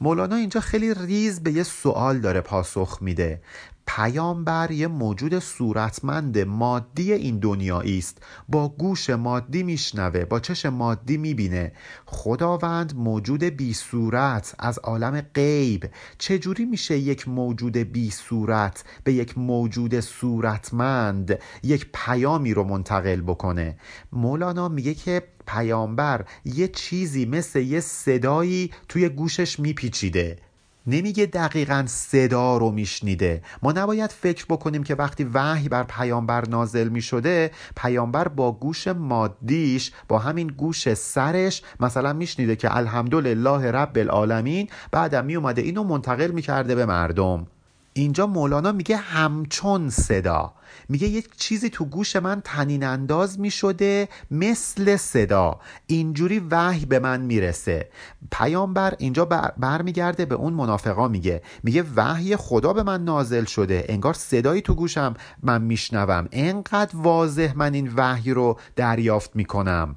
[0.00, 3.40] مولانا اینجا خیلی ریز به یه سوال داره پاسخ میده.
[3.86, 8.22] پیامبر یه موجود صورتمند مادی این دنیایی است.
[8.48, 11.72] با گوش مادی میشنوه با چش مادی می‌بینه.
[12.06, 15.90] خداوند موجود بی صورت از عالم غیب.
[16.18, 23.76] چجوری میشه یک موجود بی صورت به یک موجود صورتمند یک پیامی رو منتقل بکنه؟
[24.12, 30.38] مولانا میگه که پیامبر یه چیزی مثل یه صدایی توی گوشش میپیچیده.
[30.86, 33.42] نمیگه دقیقا صدا رو میشنیده.
[33.62, 39.92] ما نباید فکر بکنیم که وقتی وحی بر پیامبر نازل می‌شده پیامبر با گوش مادیش
[40.08, 46.74] با همین گوش سرش مثلا میشنیده که الحمدلله رب العالمین بعدم میومده اینو منتقل می‌کرده
[46.74, 47.46] به مردم.
[47.92, 50.52] اینجا مولانا میگه همچون صدا.
[50.88, 55.60] میگه یک چیزی تو گوش من تنین انداز می‌شده مثل صدا.
[55.86, 57.90] اینجوری وحی به من می‌رسه.
[58.30, 59.24] پیامبر اینجا
[59.58, 61.42] برمیگرده به اون منافقا میگه.
[61.62, 63.84] میگه وحی خدا به من نازل شده.
[63.88, 66.28] انگار صدایی تو گوشم من میشنوم.
[66.32, 69.96] انقدر واضح من این وحی رو دریافت می‌کنم.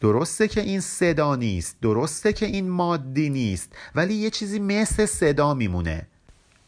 [0.00, 1.76] درسته که این صدا نیست.
[1.82, 3.72] درسته که این مادی نیست.
[3.94, 6.06] ولی یه چیزی مثل صدا میمونه.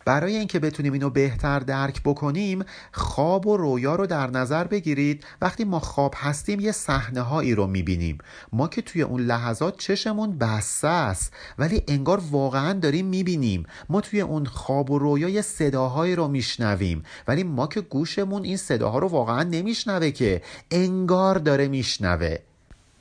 [0.05, 5.25] برای اینکه بتونیم اینو بهتر درک بکنیم خواب و رویا رو در نظر بگیرید.
[5.43, 8.19] وقتی ما خواب هستیم یه صحنه هایی رو می‌بینیم.
[8.53, 13.67] ما که توی اون لحظات چشمون بسته است ولی انگار واقعا داریم می‌بینیم.
[13.89, 17.03] ما توی اون خواب و رویا یه صداهایی رو میشنویم.
[17.29, 22.39] ولی ما که گوشمون این صداها رو واقعا نمیشنوه که انگار داره میشنوه.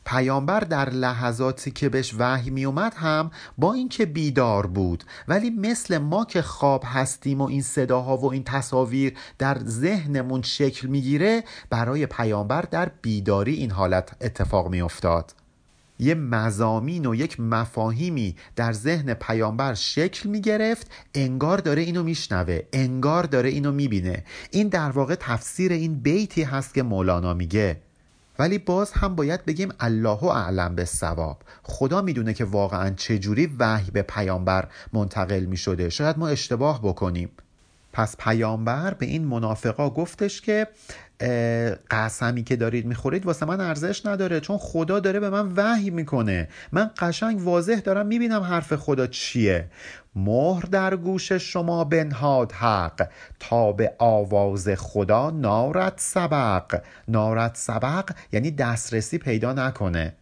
[0.05, 5.03] پیامبر در لحظاتی که بهش وحی می اومد هم با اینکه بیدار بود.
[5.27, 10.87] ولی مثل ما که خواب هستیم و این صداها و این تصاویر در ذهنمون شکل
[10.87, 15.35] می‌گیره برای پیامبر در بیداری این حالت اتفاق می افتاد
[15.99, 22.59] یه مزامین و یک مفاهیمی در ذهن پیامبر شکل می گرفت انگار داره اینو میشنوه
[22.73, 24.23] انگار داره اینو می‌بینه.
[24.51, 27.81] این در واقع تفسیر این بیتی هست که مولانا میگه.
[28.39, 31.41] ولی باز هم باید بگیم الله اعلم به ثواب.
[31.63, 37.29] خدا می‌دونه که واقعا چجوری وحی به پیامبر منتقل می شده شاید ما اشتباه بکنیم.
[37.93, 40.67] پس پیامبر به این منافقا گفتش که
[41.91, 46.47] قسمی که دارید می‌خورید واسه من ارزش نداره چون خدا داره به من وحی می‌کنه.
[46.71, 49.65] من قشنگ واضح دارم می‌بینم حرف خدا چیه.
[50.15, 53.07] مهر در گوش شما بنهاد حق
[53.39, 56.81] تا به آواز خدا نارد سبق.
[57.07, 60.13] نارد سبق یعنی دسترسی پیدا نکنه.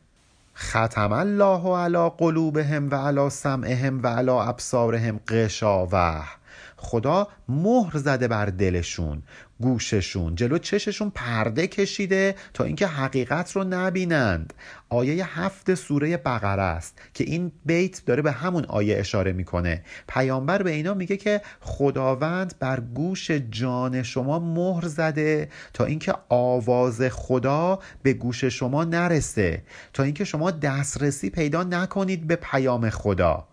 [0.55, 6.40] ختم الله علی قلوبهم و علی سمعهم و علی ابصارهم غشاوه.
[6.81, 9.23] خدا مهر زده بر دلشون
[9.61, 14.53] گوششون جلو چششون پرده کشیده تا اینکه حقیقت رو نبینند.
[14.89, 19.83] آیه هفت سوره بقره است که این بیت داره به همون آیه اشاره می‌کنه.
[20.07, 27.01] پیامبر به اینا میگه که خداوند بر گوش جان شما مهر زده تا اینکه آواز
[27.01, 29.63] خدا به گوش شما نرسه
[29.93, 33.47] تا اینکه شما دسترسی پیدا نکنید به پیام خدا.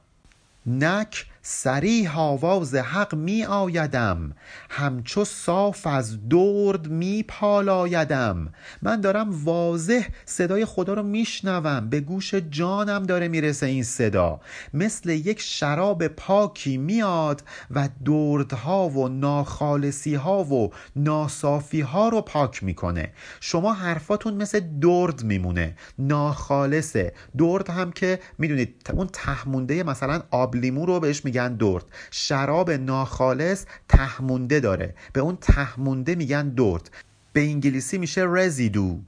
[0.66, 4.32] نک سریح آواز حق می آیدم.
[4.70, 8.52] همچو صاف از درد می پالایدم.
[8.82, 11.88] من دارم واضح صدای خدا رو میشنوم.
[11.90, 14.40] به گوش جانم داره می‌رسه این صدا.
[14.74, 22.62] مثل یک شراب پاکی میاد و دردها و ناخالصی ها و ناصافی ها رو پاک
[22.64, 23.12] می‌کنه.
[23.40, 25.76] شما حرفاتون مثل درد میمونه.
[25.98, 27.12] ناخالصه.
[27.38, 31.84] درد هم که می‌دونید اون تهمونده مثلا آب لیمو رو بهش میگن میگن درد.
[32.10, 34.94] شراب ناخالص تهمونده داره.
[35.12, 36.90] به اون تهمونده میگن درد.
[37.32, 38.98] به انگلیسی میشه رزیدو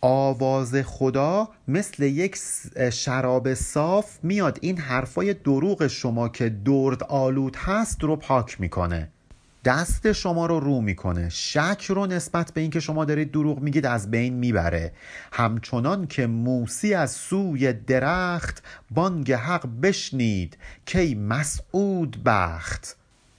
[0.00, 2.38] آواز خدا مثل یک
[2.92, 4.58] شراب صاف میاد.
[4.62, 9.08] این حرفای دروغ شما که درد آلود هست رو پاک می‌کنه.
[9.66, 11.28] دست شما رو رو می‌کنه.
[11.28, 14.92] شک رو نسبت به اینکه شما دارید دروغ میگید از بین می‌بره.
[15.32, 20.58] همچنان که موسی از سوی درخت بانگ حق بشنید.
[20.84, 22.96] کی مسعود بخت.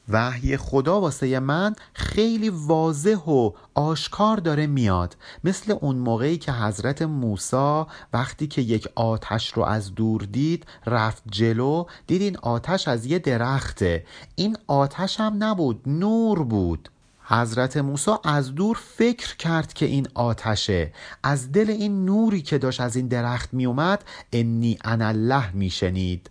[0.10, 5.18] وحی خدا واسه من خیلی واضح و آشکار داره میاد.
[5.44, 11.24] مثل اون موقعی که حضرت موسی وقتی که یک آتش رو از دور دید رفت
[11.32, 14.06] جلو دید این آتش از یه درخته.
[14.36, 16.90] این آتش هم نبود نور بود.
[17.24, 20.94] حضرت موسی از دور فکر کرد که این آتشه.
[21.24, 26.30] از دل این نوری که داشت از این درخت میومد انی انا الله میشنید.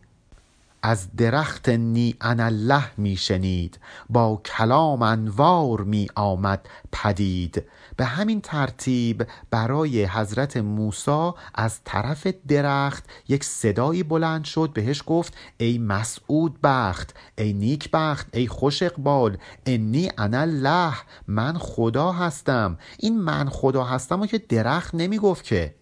[0.89, 3.79] از درخت نی الله می شنید.
[4.09, 7.65] با کلام انوار می آمد پدید.
[7.97, 15.35] به همین ترتیب برای حضرت موسی از طرف درخت یک صدایی بلند شد بهش گفت
[15.59, 20.95] ای مسعود بخت ای نیک بخت ای خوش اقبال انی انا الله
[21.27, 22.79] من خدا هستم.
[22.99, 25.75] این من خدا هستم و که درخت نمی گفت که.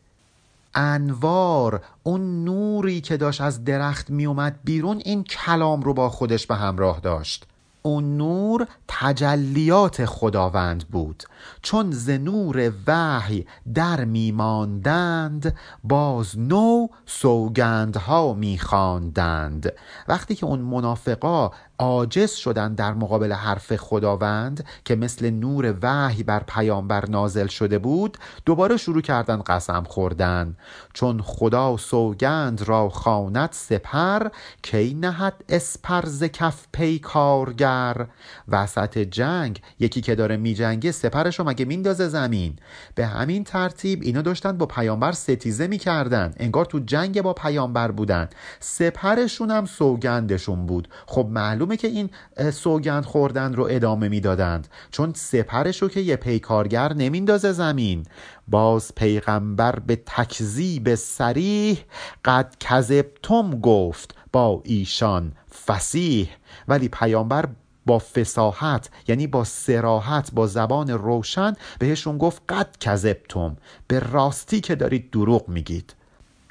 [0.75, 6.47] انوار اون نوری که داشت از درخت می اومد بیرون این کلام رو با خودش
[6.47, 7.47] به همراه داشت.
[7.87, 11.23] اون نور تجلیات خداوند بود.
[11.63, 19.73] چون ز نور وحی در میماندند باز نو سوگندها میخواندند.
[20.09, 26.43] وقتی که اون منافقا عاجز شدن در مقابل حرف خداوند که مثل نور وحی بر
[26.49, 30.57] پیامبر نازل شده بود دوباره شروع کردن قسم خوردن.
[30.93, 34.29] چون خدا سوگند را خواند سپر
[34.63, 38.07] کی نهد اسپر ز کف پیکارگر؟
[38.49, 42.57] وسط جنگ یکی که داره میجنگه سپرش رو مگه میندازه زمین؟
[42.95, 46.35] به همین ترتیب اینا داشتن با پیامبر ستیزه می‌کردن.
[46.37, 48.29] انگار تو جنگ با پیامبر بودن.
[48.61, 50.89] سپرشون هم سوگندشون بود.
[51.07, 51.27] خب
[51.65, 52.11] معلومه که این
[52.51, 54.69] سوگند خوردن رو ادامه می‌دادند.
[54.91, 58.07] چون سپرش رو که یه پیکارگر نمیندازه زمین.
[58.49, 61.79] باز پیغمبر به تکذیب سریح
[62.25, 65.33] قد کذبتم گفت با ایشان
[65.67, 66.29] فسیح
[66.69, 67.49] ولی پیامبر
[67.87, 73.57] با فساحت یعنی با سراحت با زبان روشن بهشون گفت قد کذبتم.
[73.89, 75.95] به راستی که دارید دروغ میگید.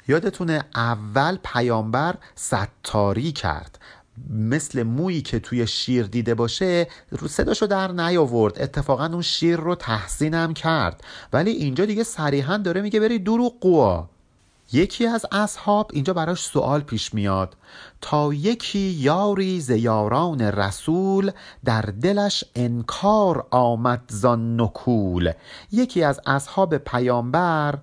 [0.08, 3.78] یادتونه اول پیامبر ستاری کرد.
[4.30, 8.62] مثل مویی که توی شیر دیده باشه رو صداشو در نیاورد.
[8.62, 11.04] اتفاقا اون شیر رو تحسینم کرد.
[11.32, 14.08] ولی اینجا دیگه صریحا داره میگه بری دروغ قوا
[14.72, 17.56] یکی از اصحاب اینجا براش سوال پیش میاد.
[18.00, 21.30] تا یکی یاری ز یاران رسول
[21.64, 25.32] در دلش انکار آمد زان نکول.
[25.72, 27.78] یکی از اصحاب پیامبر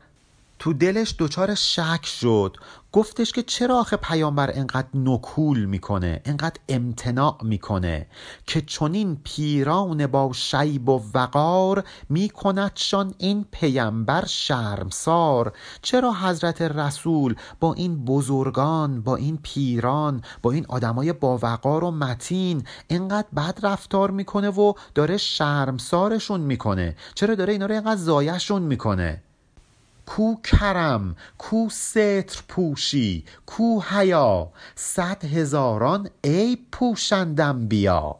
[0.62, 2.58] تو دلش دچار شک شد.
[2.92, 8.08] گفتش که چرا آخه پیامبر انقدر نکول می‌کنه انقدر امتناع می‌کنه
[8.48, 15.54] که چونین پیران با شیب و وقار میکندشان این پیامبر شرمسار.
[15.82, 21.92] چرا حضرت رسول با این بزرگان با این پیران با این آدمای با وقار و
[21.92, 28.62] متین انقدر بد رفتار می‌کنه و داره شرمسارشون می‌کنه؟ چرا داره اینا رو انقدر زایشون
[28.62, 29.24] می‌کنه؟
[30.18, 34.52] کو کرم کو ستر پوشی کو حیا.
[34.76, 38.16] صد هزاران ای پوشندم بیا.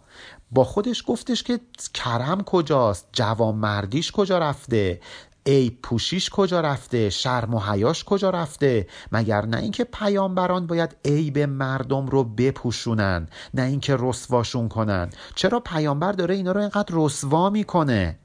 [0.52, 1.60] با خودش گفتش که
[1.94, 5.02] کرم کجاست جوانمردیش کجا رفته
[5.44, 11.40] ای پوشیش کجا رفته شرم و حیاش کجا رفته؟ مگر نه اینکه پیامبران باید عیب
[11.40, 15.10] مردم رو بپوشونن نه اینکه رسواشون کنن.
[15.36, 18.20] چرا پیامبر داره اینا رو اینقدر رسوا می‌کنه؟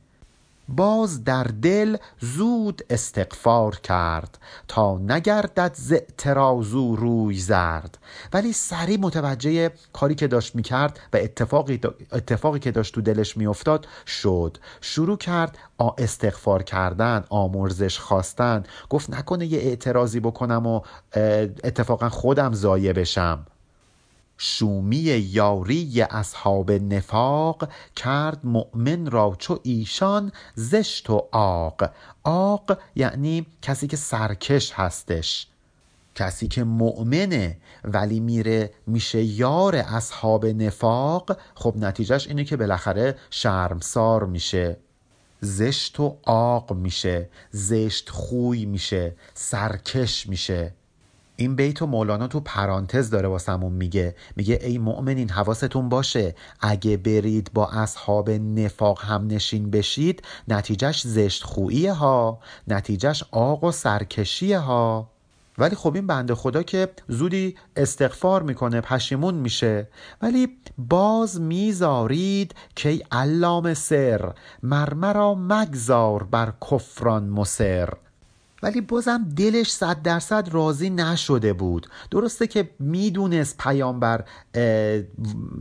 [0.68, 4.38] باز در دل زود استغفار کرد
[4.68, 7.98] تا نگردد ز اعتراضو روی زرد.
[8.32, 11.80] ولی سریع متوجه کاری که داشت می‌کرد و اتفاقی,
[12.12, 14.58] اتفاقی که داشت تو دلش میافتاد شد.
[14.80, 15.58] شروع کرد
[15.98, 18.64] استغفار کردن آمرزش خواستن.
[18.90, 20.80] گفت نکنه یه اعتراضی بکنم و
[21.64, 23.46] اتفاقا خودم زایه بشم.
[24.38, 31.90] شومی یاری اصحاب نفاق کرد مؤمن را چو ایشان زشت و آق
[32.24, 35.46] آق یعنی کسی که سرکش هستش.
[36.14, 44.26] کسی که مؤمنه ولی میره میشه یار اصحاب نفاق خب نتیجهش اینه که بالاخره شرمسار
[44.26, 44.76] میشه.
[45.40, 50.74] زشت و آق میشه زشت خوی میشه سرکش میشه.
[51.36, 54.14] این بیت و مولانا تو پرانتز داره واسمون میگه.
[54.36, 56.34] میگه ای مؤمنین حواستون باشه.
[56.60, 63.72] اگه برید با اصحاب نفاق هم نشین بشید نتیجهش زشت خوییه ها نتیجهش آق و
[63.72, 65.10] سرکشیه ها
[65.58, 69.88] ولی خب این بنده خدا که زودی استغفار می‌کنه پشیمون میشه.
[70.22, 74.32] ولی باز میزارید که علام سر
[74.62, 77.88] مرمرا مگذار بر کفران مسر
[78.62, 81.86] ولی بازم دلش صد درصد راضی نشده بود.
[82.10, 84.24] درسته که می‌دونست پیامبر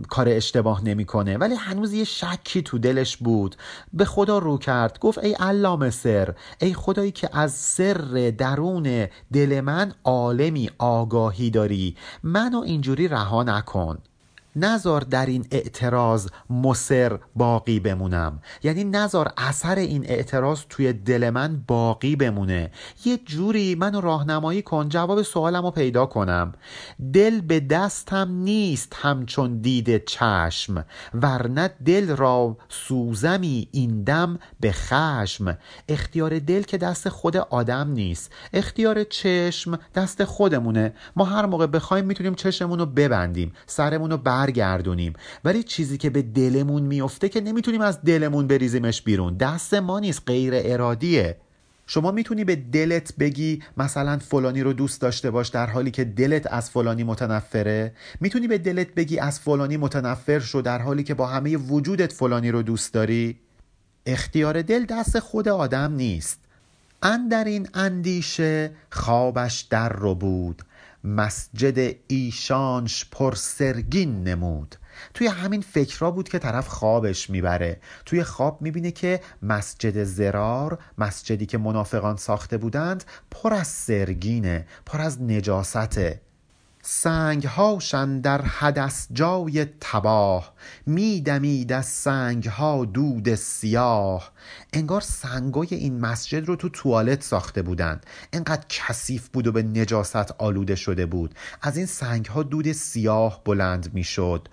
[0.10, 3.56] کار اشتباه نمی‌کنه ولی هنوز یه شکی تو دلش بود.
[3.94, 5.00] به خدا رو کرد.
[5.00, 11.96] گفت ای علام سر ای خدایی که از سر درون دل من عالمی آگاهی داری.
[12.24, 13.98] منو اینجوری رها نکن.
[14.56, 18.40] نزار در این اعتراض مصر باقی بمونم.
[18.64, 22.72] یعنی نزار اثر این اعتراض توی دل من باقی بمونه.
[23.06, 26.54] یه جوری منو راهنمایی کن جواب سوالم رو پیدا کنم.
[27.14, 35.58] دل به دستم نیست همچون دید چشم ورنه دل را سوزمی این دم به خشم.
[35.90, 40.94] اختیار دل که دست خود آدم نیست اختیار چشم دست خودمونه.
[41.16, 45.14] ما هر موقع بخوایم می‌تونیم چشممون رو ببندیم سرمون رو برگردونیم.
[45.46, 49.38] ولی چیزی که به دلمون میفته که نمی‌تونیم از دلمون بریزیمش بیرون.
[49.38, 51.38] دست ما نیست غیر ارادیه.
[51.88, 56.54] شما می‌تونی به دلت بگی مثلا فلانی رو دوست داشته باش در حالی که دلت
[56.54, 57.92] از فلانی متنفره.
[58.22, 62.52] می‌تونی به دلت بگی از فلانی متنفر شو در حالی که با همه وجودت فلانی
[62.52, 63.38] رو دوست داری؟
[64.06, 66.40] اختیار دل دست خود آدم نیست.
[67.04, 70.62] اندر این اندیشه خوابش در رو بود.
[71.06, 74.76] مسجد ایشانش پر سرگین نمود.
[75.14, 77.80] توی همین فکرها بود که طرف خوابش می‌بره.
[78.06, 85.02] توی خواب می‌بینه که مسجد زرار مسجدی که منافقان ساخته بودند پر از سرگینه پر
[85.02, 86.22] از نجاسته.
[86.88, 90.54] سنگ هاشن در حدث جای تباه
[90.86, 94.32] میدمید از سنگ ها دود سیاه.
[94.74, 98.06] انگار سنگای این مسجد رو تو توالت ساخته بودند.
[98.34, 101.36] انقدر کثیف بود و به نجاست آلوده شده بود.
[101.62, 104.48] از این سنگ ها دود سیاه بلند می‌شد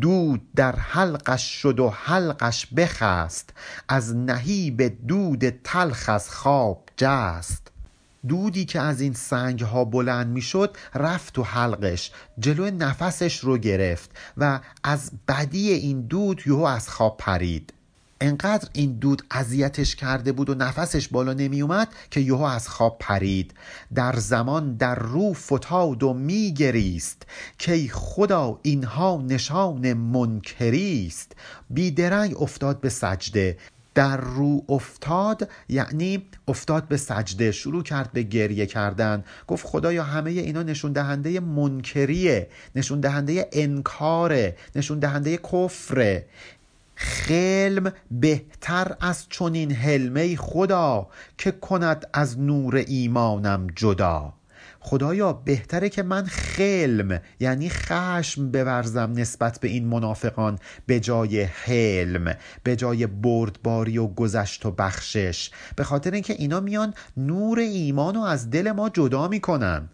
[0.00, 3.50] دود در حلقش شد و حلقش بخست.
[3.88, 7.69] از نهیب دود تلخ از خواب جست.
[8.28, 13.58] دودی که از این سنگ ها بلند می شد رفت و حلقش جلو نفسش رو
[13.58, 17.72] گرفت و از بدی این دود یهو از خواب پرید.
[18.20, 22.96] انقدر این دود اذیتش کرده بود و نفسش بالا نمی اومد که یهو از خواب
[23.00, 23.54] پرید.
[23.94, 27.22] در زمان در رو فتاد و میگریست.
[27.58, 31.32] که خدا اینها نشان منکریست.
[31.70, 33.56] بیدرنگ افتاد به سجده.
[34.00, 39.24] در رو افتاد یعنی افتاد به سجده شروع کرد به گریه کردن.
[39.46, 46.26] گفت خدایا همه اینا نشون دهنده منکریه نشون دهنده انکاره نشون دهنده کفره.
[46.94, 54.32] خلم بهتر از چنین حلمه خدا که کند از نور ایمانم جدا.
[54.80, 62.34] خدایا بهتره که من خلم یعنی خشم بورزم نسبت به این منافقان به جای حلم
[62.62, 65.50] به جای بردباری و گذشت و بخشش.
[65.76, 69.88] به خاطر اینکه اینا میان نور ایمان رو از دل ما جدا می‌کنن.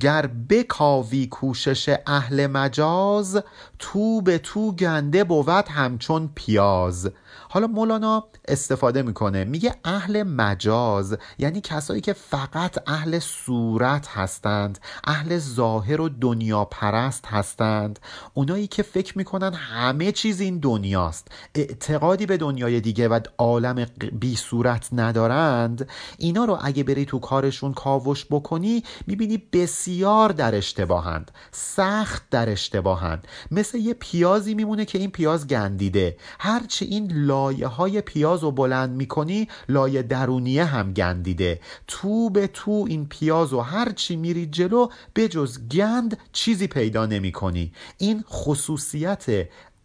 [0.00, 3.42] گر بکاوی کوشش اهل مجاز
[3.78, 7.10] تو به تو گنده بود همچون پیاز.
[7.48, 9.44] حالا مولانا استفاده می‌کنه.
[9.44, 17.26] میگه اهل مجاز یعنی کسایی که فقط اهل صورت هستند اهل ظاهر و دنیا پرست
[17.26, 17.98] هستند.
[18.34, 21.28] اونایی که فکر می‌کنن همه چیز این دنیاست.
[21.54, 25.88] اعتقادی به دنیای دیگه و عالم بی صورت ندارند.
[26.18, 31.30] اینا رو اگه بری تو کارشون کاوش بکنی می‌بینی بسیار در اشتباهند.
[31.52, 33.26] سخت در اشتباهند.
[33.50, 36.16] مثل یه پیازی میمونه که این پیاز گندیده.
[36.38, 41.60] هرچی این لایه های پیاز رو بلند می‌کنی لایه درونیه هم گندیده.
[41.86, 47.32] تو به تو این پیاز و هر چی میری جلو بجز گند چیزی پیدا نمی
[47.32, 49.26] کنی این خصوصیت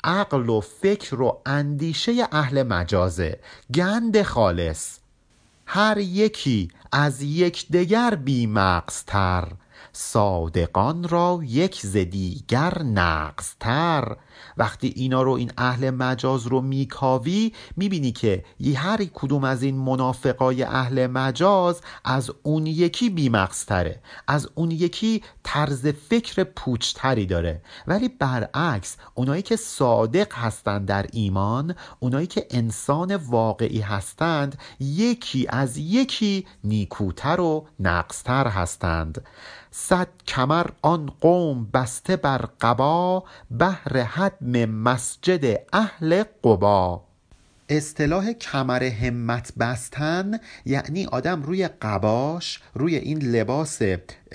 [0.03, 3.39] عقل و فکر و اندیشه اهل مجازه.
[3.73, 4.97] گند خالص.
[5.65, 9.47] هر یکی از یکدیگر بیمغزتر.
[9.93, 14.15] صادقان را یک ز دیگر نغزتر
[14.57, 20.63] وقتی اینا رو این اهل مجاز رو میکاوی می‌بینی که هر کدوم از این منافقای
[20.63, 27.61] اهل مجاز از اون یکی بیمقصتره از اون یکی طرز فکر پوچتری داره.
[27.87, 35.77] ولی برعکس اونایی که صادق هستند در ایمان اونایی که انسان واقعی هستند یکی از
[35.77, 39.21] یکی نیکوتر و نقصتر هستند.
[39.75, 47.12] صد کمر آن قوم بسته بر قبا بهر حدم مسجد اهل قبا.
[47.69, 53.81] اصطلاح کمر همت بستن یعنی آدم روی قباش روی این لباس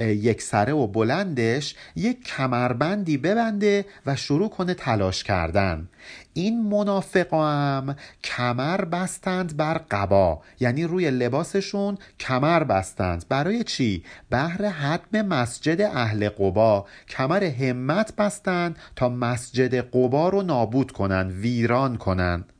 [0.01, 5.89] یک سره و بلندش یک کمربندی ببنده و شروع کنه تلاش کردن.
[6.33, 13.25] این منافقا هم کمر بستند بر قبا یعنی روی لباسشون کمر بستند.
[13.29, 16.87] برای چی؟ بهر حدم مسجد اهل قبا.
[17.09, 22.53] کمر همت بستند تا مسجد قبا رو نابود کنند ویران کنند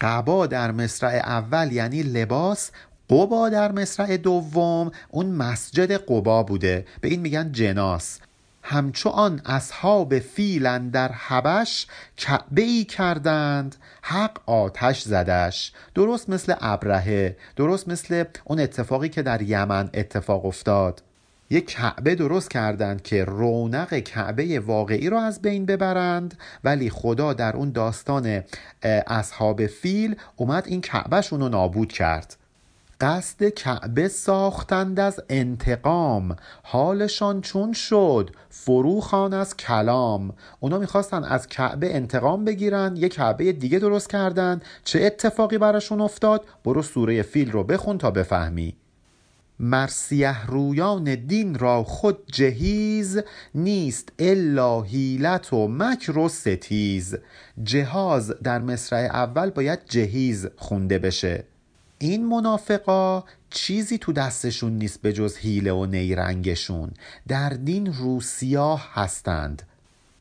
[0.00, 2.70] قبا در مصرع اول یعنی لباس
[3.10, 6.86] قبا در مصرع دوم اون مسجد قبا بوده.
[7.00, 8.20] به این میگن جناس.
[8.62, 11.86] همچو آن اصحاب فیلن در حبش
[12.16, 15.72] کعبه ای کردند حق آتش زدش.
[15.94, 21.02] درست مثل ابرهه درست مثل اون اتفاقی که در یمن اتفاق افتاد.
[21.50, 27.56] یک کعبه درست کردند که رونق کعبه واقعی رو از بین ببرند ولی خدا در
[27.56, 28.44] اون داستان
[29.06, 32.36] اصحاب فیل اومد این کعبهشون رو نابود کرد.
[33.00, 36.36] قصد کعبه ساختند از انتقام.
[36.62, 40.34] حالشان چون شد فروخان از کلام.
[40.60, 44.60] اونا می‌خواستن از کعبه انتقام بگیرن یه کعبه دیگه درست کردن.
[44.84, 48.74] چه اتفاقی براشون افتاد؟ برو سوره فیل رو بخون تا بفهمی.
[49.60, 53.20] مرسیه رویان دین را خود جهیز
[53.54, 57.16] نیست الا هیلت و مکر و ستیز.
[57.62, 61.44] جهاز در مصرع اول باید جهیز خونده بشه.
[61.98, 66.90] این منافقا چیزی تو دستشون نیست به جز هیله و نیرنگشون.
[67.28, 69.62] در دین روسیاه هستند.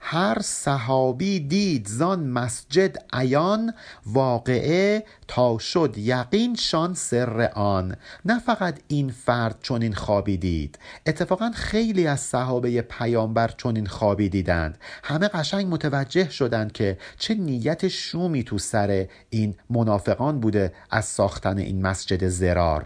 [0.10, 3.74] هر صحابی دید زان مسجد عیان
[4.06, 7.96] واقعه تا شد یقین شان سر آن.
[8.26, 13.86] نه فقط این فرد چون این خوابی دید اتفاقا خیلی از صحابه پیامبر چون این
[13.86, 14.78] خوابی دیدند.
[15.04, 21.58] همه قشنگ متوجه شدند که چه نیت شومی تو سر این منافقان بوده از ساختن
[21.58, 22.86] این مسجد زرار.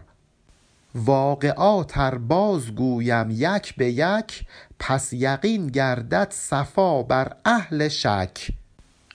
[0.96, 4.44] واقعاتر باز گویم یک به یک
[4.80, 8.52] پس یقین گردد صفا بر اهل شک.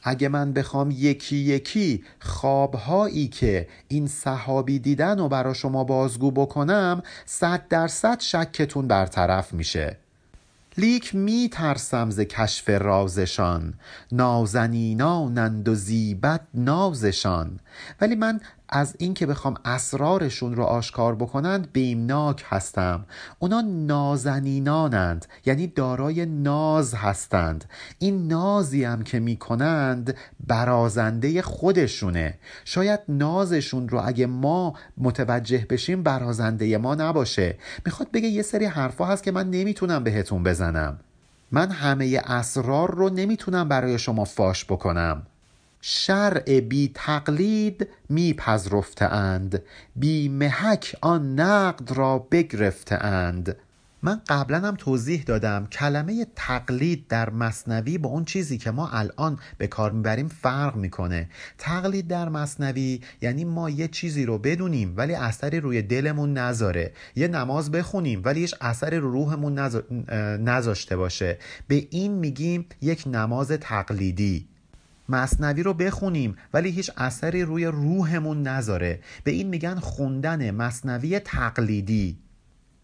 [0.02, 7.02] اگه من بخوام یکی یکی خوابهایی که این صحابی دیدن و برا شما بازگو بکنم
[7.24, 9.96] صد درصد شکتون برطرف میشه.
[10.78, 13.74] لیک می ترسم ز کشف رازشان.
[14.12, 17.60] نازنینانند و زیبد نازشان.
[18.00, 23.04] ولی من از اینکه بخوام اسرارشون رو آشکار بکنند بیمناک هستم.
[23.38, 27.64] اونا نازنینانند یعنی دارای ناز هستند.
[27.98, 32.38] این نازی هم که می‌کنند برازنده خودشونه.
[32.64, 37.58] شاید نازشون رو اگه ما متوجه بشیم برازنده ما نباشه.
[37.84, 40.98] می‌خواد بگه یه سری حرفا هست که من نمی‌تونم بهتون بزنم.
[41.50, 45.22] من همه اسرار رو نمی‌تونم برای شما فاش بکنم.
[45.88, 49.62] شرع بی تقلید می پذرفته اند
[49.96, 53.56] بی محک آن نقد را بگرفته اند
[54.02, 59.38] من قبلا هم توضیح دادم کلمه تقلید در مصنوی با اون چیزی که ما الان
[59.58, 61.28] به کار می‌بریم فرق می‌کنه.
[61.58, 66.92] تقلید در مصنوی یعنی ما یه چیزی رو بدونیم ولی اثری روی دلمون نذاره.
[67.16, 69.58] یه نماز بخونیم ولی هیچ اثری رو روحمون
[70.40, 71.38] نذاشته باشه.
[71.68, 74.55] به این میگیم یک نماز تقلیدی.
[75.08, 79.00] مصنوی رو بخونیم ولی هیچ اثری روی روحمون نذاره.
[79.24, 82.18] به این میگن خوندن مصنوی تقلیدی.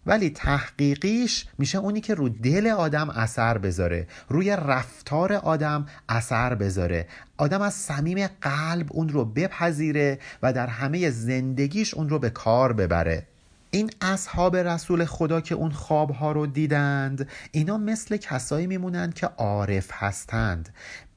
[0.07, 7.09] ولی تحقیقیش میشه اونی که رو دل آدم اثر بذاره روی رفتار آدم اثر بذاره.
[7.37, 12.73] آدم از صمیم قلب اون رو بپذیره و در همه زندگیش اون رو به کار
[12.73, 13.27] ببره.
[13.75, 19.89] این اصحاب رسول خدا که اون خوابها رو دیدند اینا مثل کسایی میمونند که عارف
[19.93, 20.69] هستند.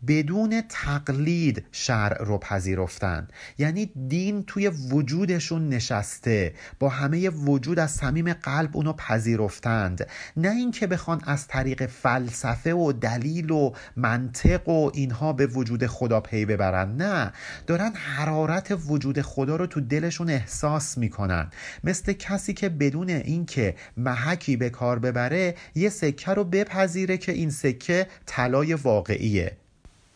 [0.07, 3.27] بدون تقلید شرع رو پذیرفتن.
[3.57, 6.53] یعنی دین توی وجودشون نشسته.
[6.79, 10.07] با همه وجود از صمیم قلب اونو پذیرفتند.
[10.37, 16.19] نه اینکه بخوان از طریق فلسفه و دلیل و منطق و اینها به وجود خدا
[16.19, 16.95] پی ببرن.
[16.95, 17.31] نه.
[17.67, 21.49] دارن حرارت وجود خدا رو تو دلشون احساس می‌کنن.
[21.83, 27.49] مثل کسی که بدون اینکه محکی به کار ببره یه سکه رو بپذیره که این
[27.49, 29.57] سکه طلای واقعیه.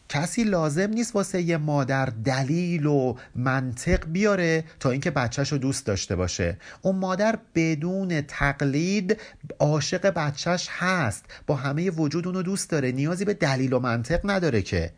[0.09, 5.85] کسی لازم نیست واسه یه مادر دلیل و منطق بیاره تا اینکه بچهش رو دوست
[5.85, 6.57] داشته باشه.
[6.81, 9.17] اون مادر بدون تقلید
[9.59, 11.25] عاشق بچهش هست.
[11.47, 12.91] با همه وجود اونو دوست داره.
[12.91, 14.91] نیازی به دلیل و منطق نداره که.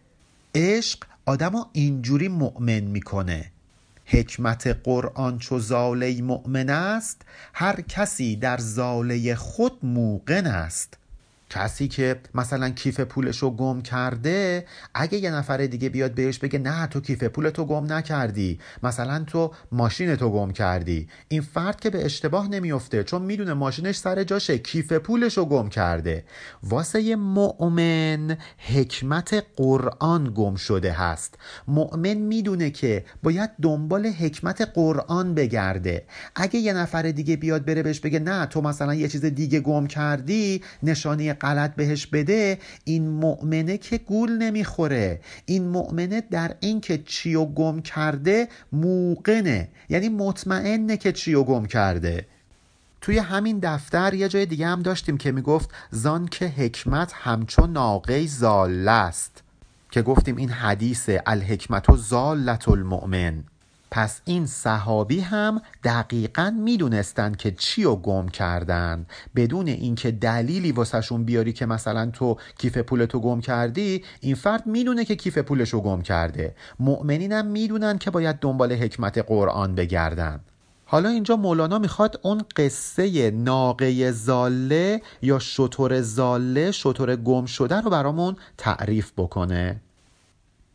[0.56, 3.52] عشق آدم اینجوری مؤمن می‌کنه.
[4.06, 7.22] حکمت قرآن چو زاله مؤمن است
[7.54, 10.98] هر کسی در زاله خود موقن است.
[11.52, 16.60] کسی که مثلا کیف پولش رو گم کرده اگه یه نفر دیگه بیاد بهش بگه
[16.60, 21.08] نه تو کیف پول تو گم نکردی مثلا تو ماشین تو گم کردی.
[21.28, 25.70] این فرد که به اشتباه نمیفته چون می‌دونه ماشینش سر جاشه کیف پولش رو گم
[25.70, 26.24] کرده.
[26.64, 31.36] واسه مؤمن حکمت قرآن گم شده هست.
[31.68, 36.06] مؤمن می‌دونه که باید دنبال حکمت قرآن بگرده.
[36.36, 39.88] اگه یه نفر دیگه بیاد بره بهش بگه نه تو مثلا یه چیز دیگه گم
[39.88, 45.20] کردی نشانی غلط بهش بده این مؤمنه که گول نمی‌خوره.
[45.46, 49.68] این مؤمنه در این که چی و گم کرده موقنه.
[49.90, 52.26] یعنی مطمئنه که چی و گم کرده.
[53.02, 58.28] توی همین دفتر یه جای دیگه هم داشتیم که می‌گفت زان که حکمت همچون ناقه
[58.28, 59.44] زاله است.
[59.92, 63.44] که گفتیم این حدیث الحکمت و زالت المؤمن.
[63.92, 71.24] پس این صحابی هم دقیقا می‌دونستند که چی رو گم کردن بدون اینکه دلیلی واسهشون
[71.24, 76.02] بیاری که مثلا تو کیف پولتو گم کردی این فرد می‌دونه که کیف پولشو گم
[76.02, 76.56] کرده.
[76.80, 80.40] مؤمنین هم می‌دونن که باید دنبال حکمت قرآن بگردن.
[80.86, 87.90] حالا اینجا مولانا می‌خواد اون قصه ناقه زاله یا شطور زاله شطور گم شده رو
[87.90, 89.82] برامون تعریف بکنه.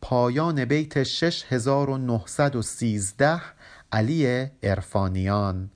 [0.01, 3.41] پایان بیت 6913
[3.91, 5.71] علی ارفانیان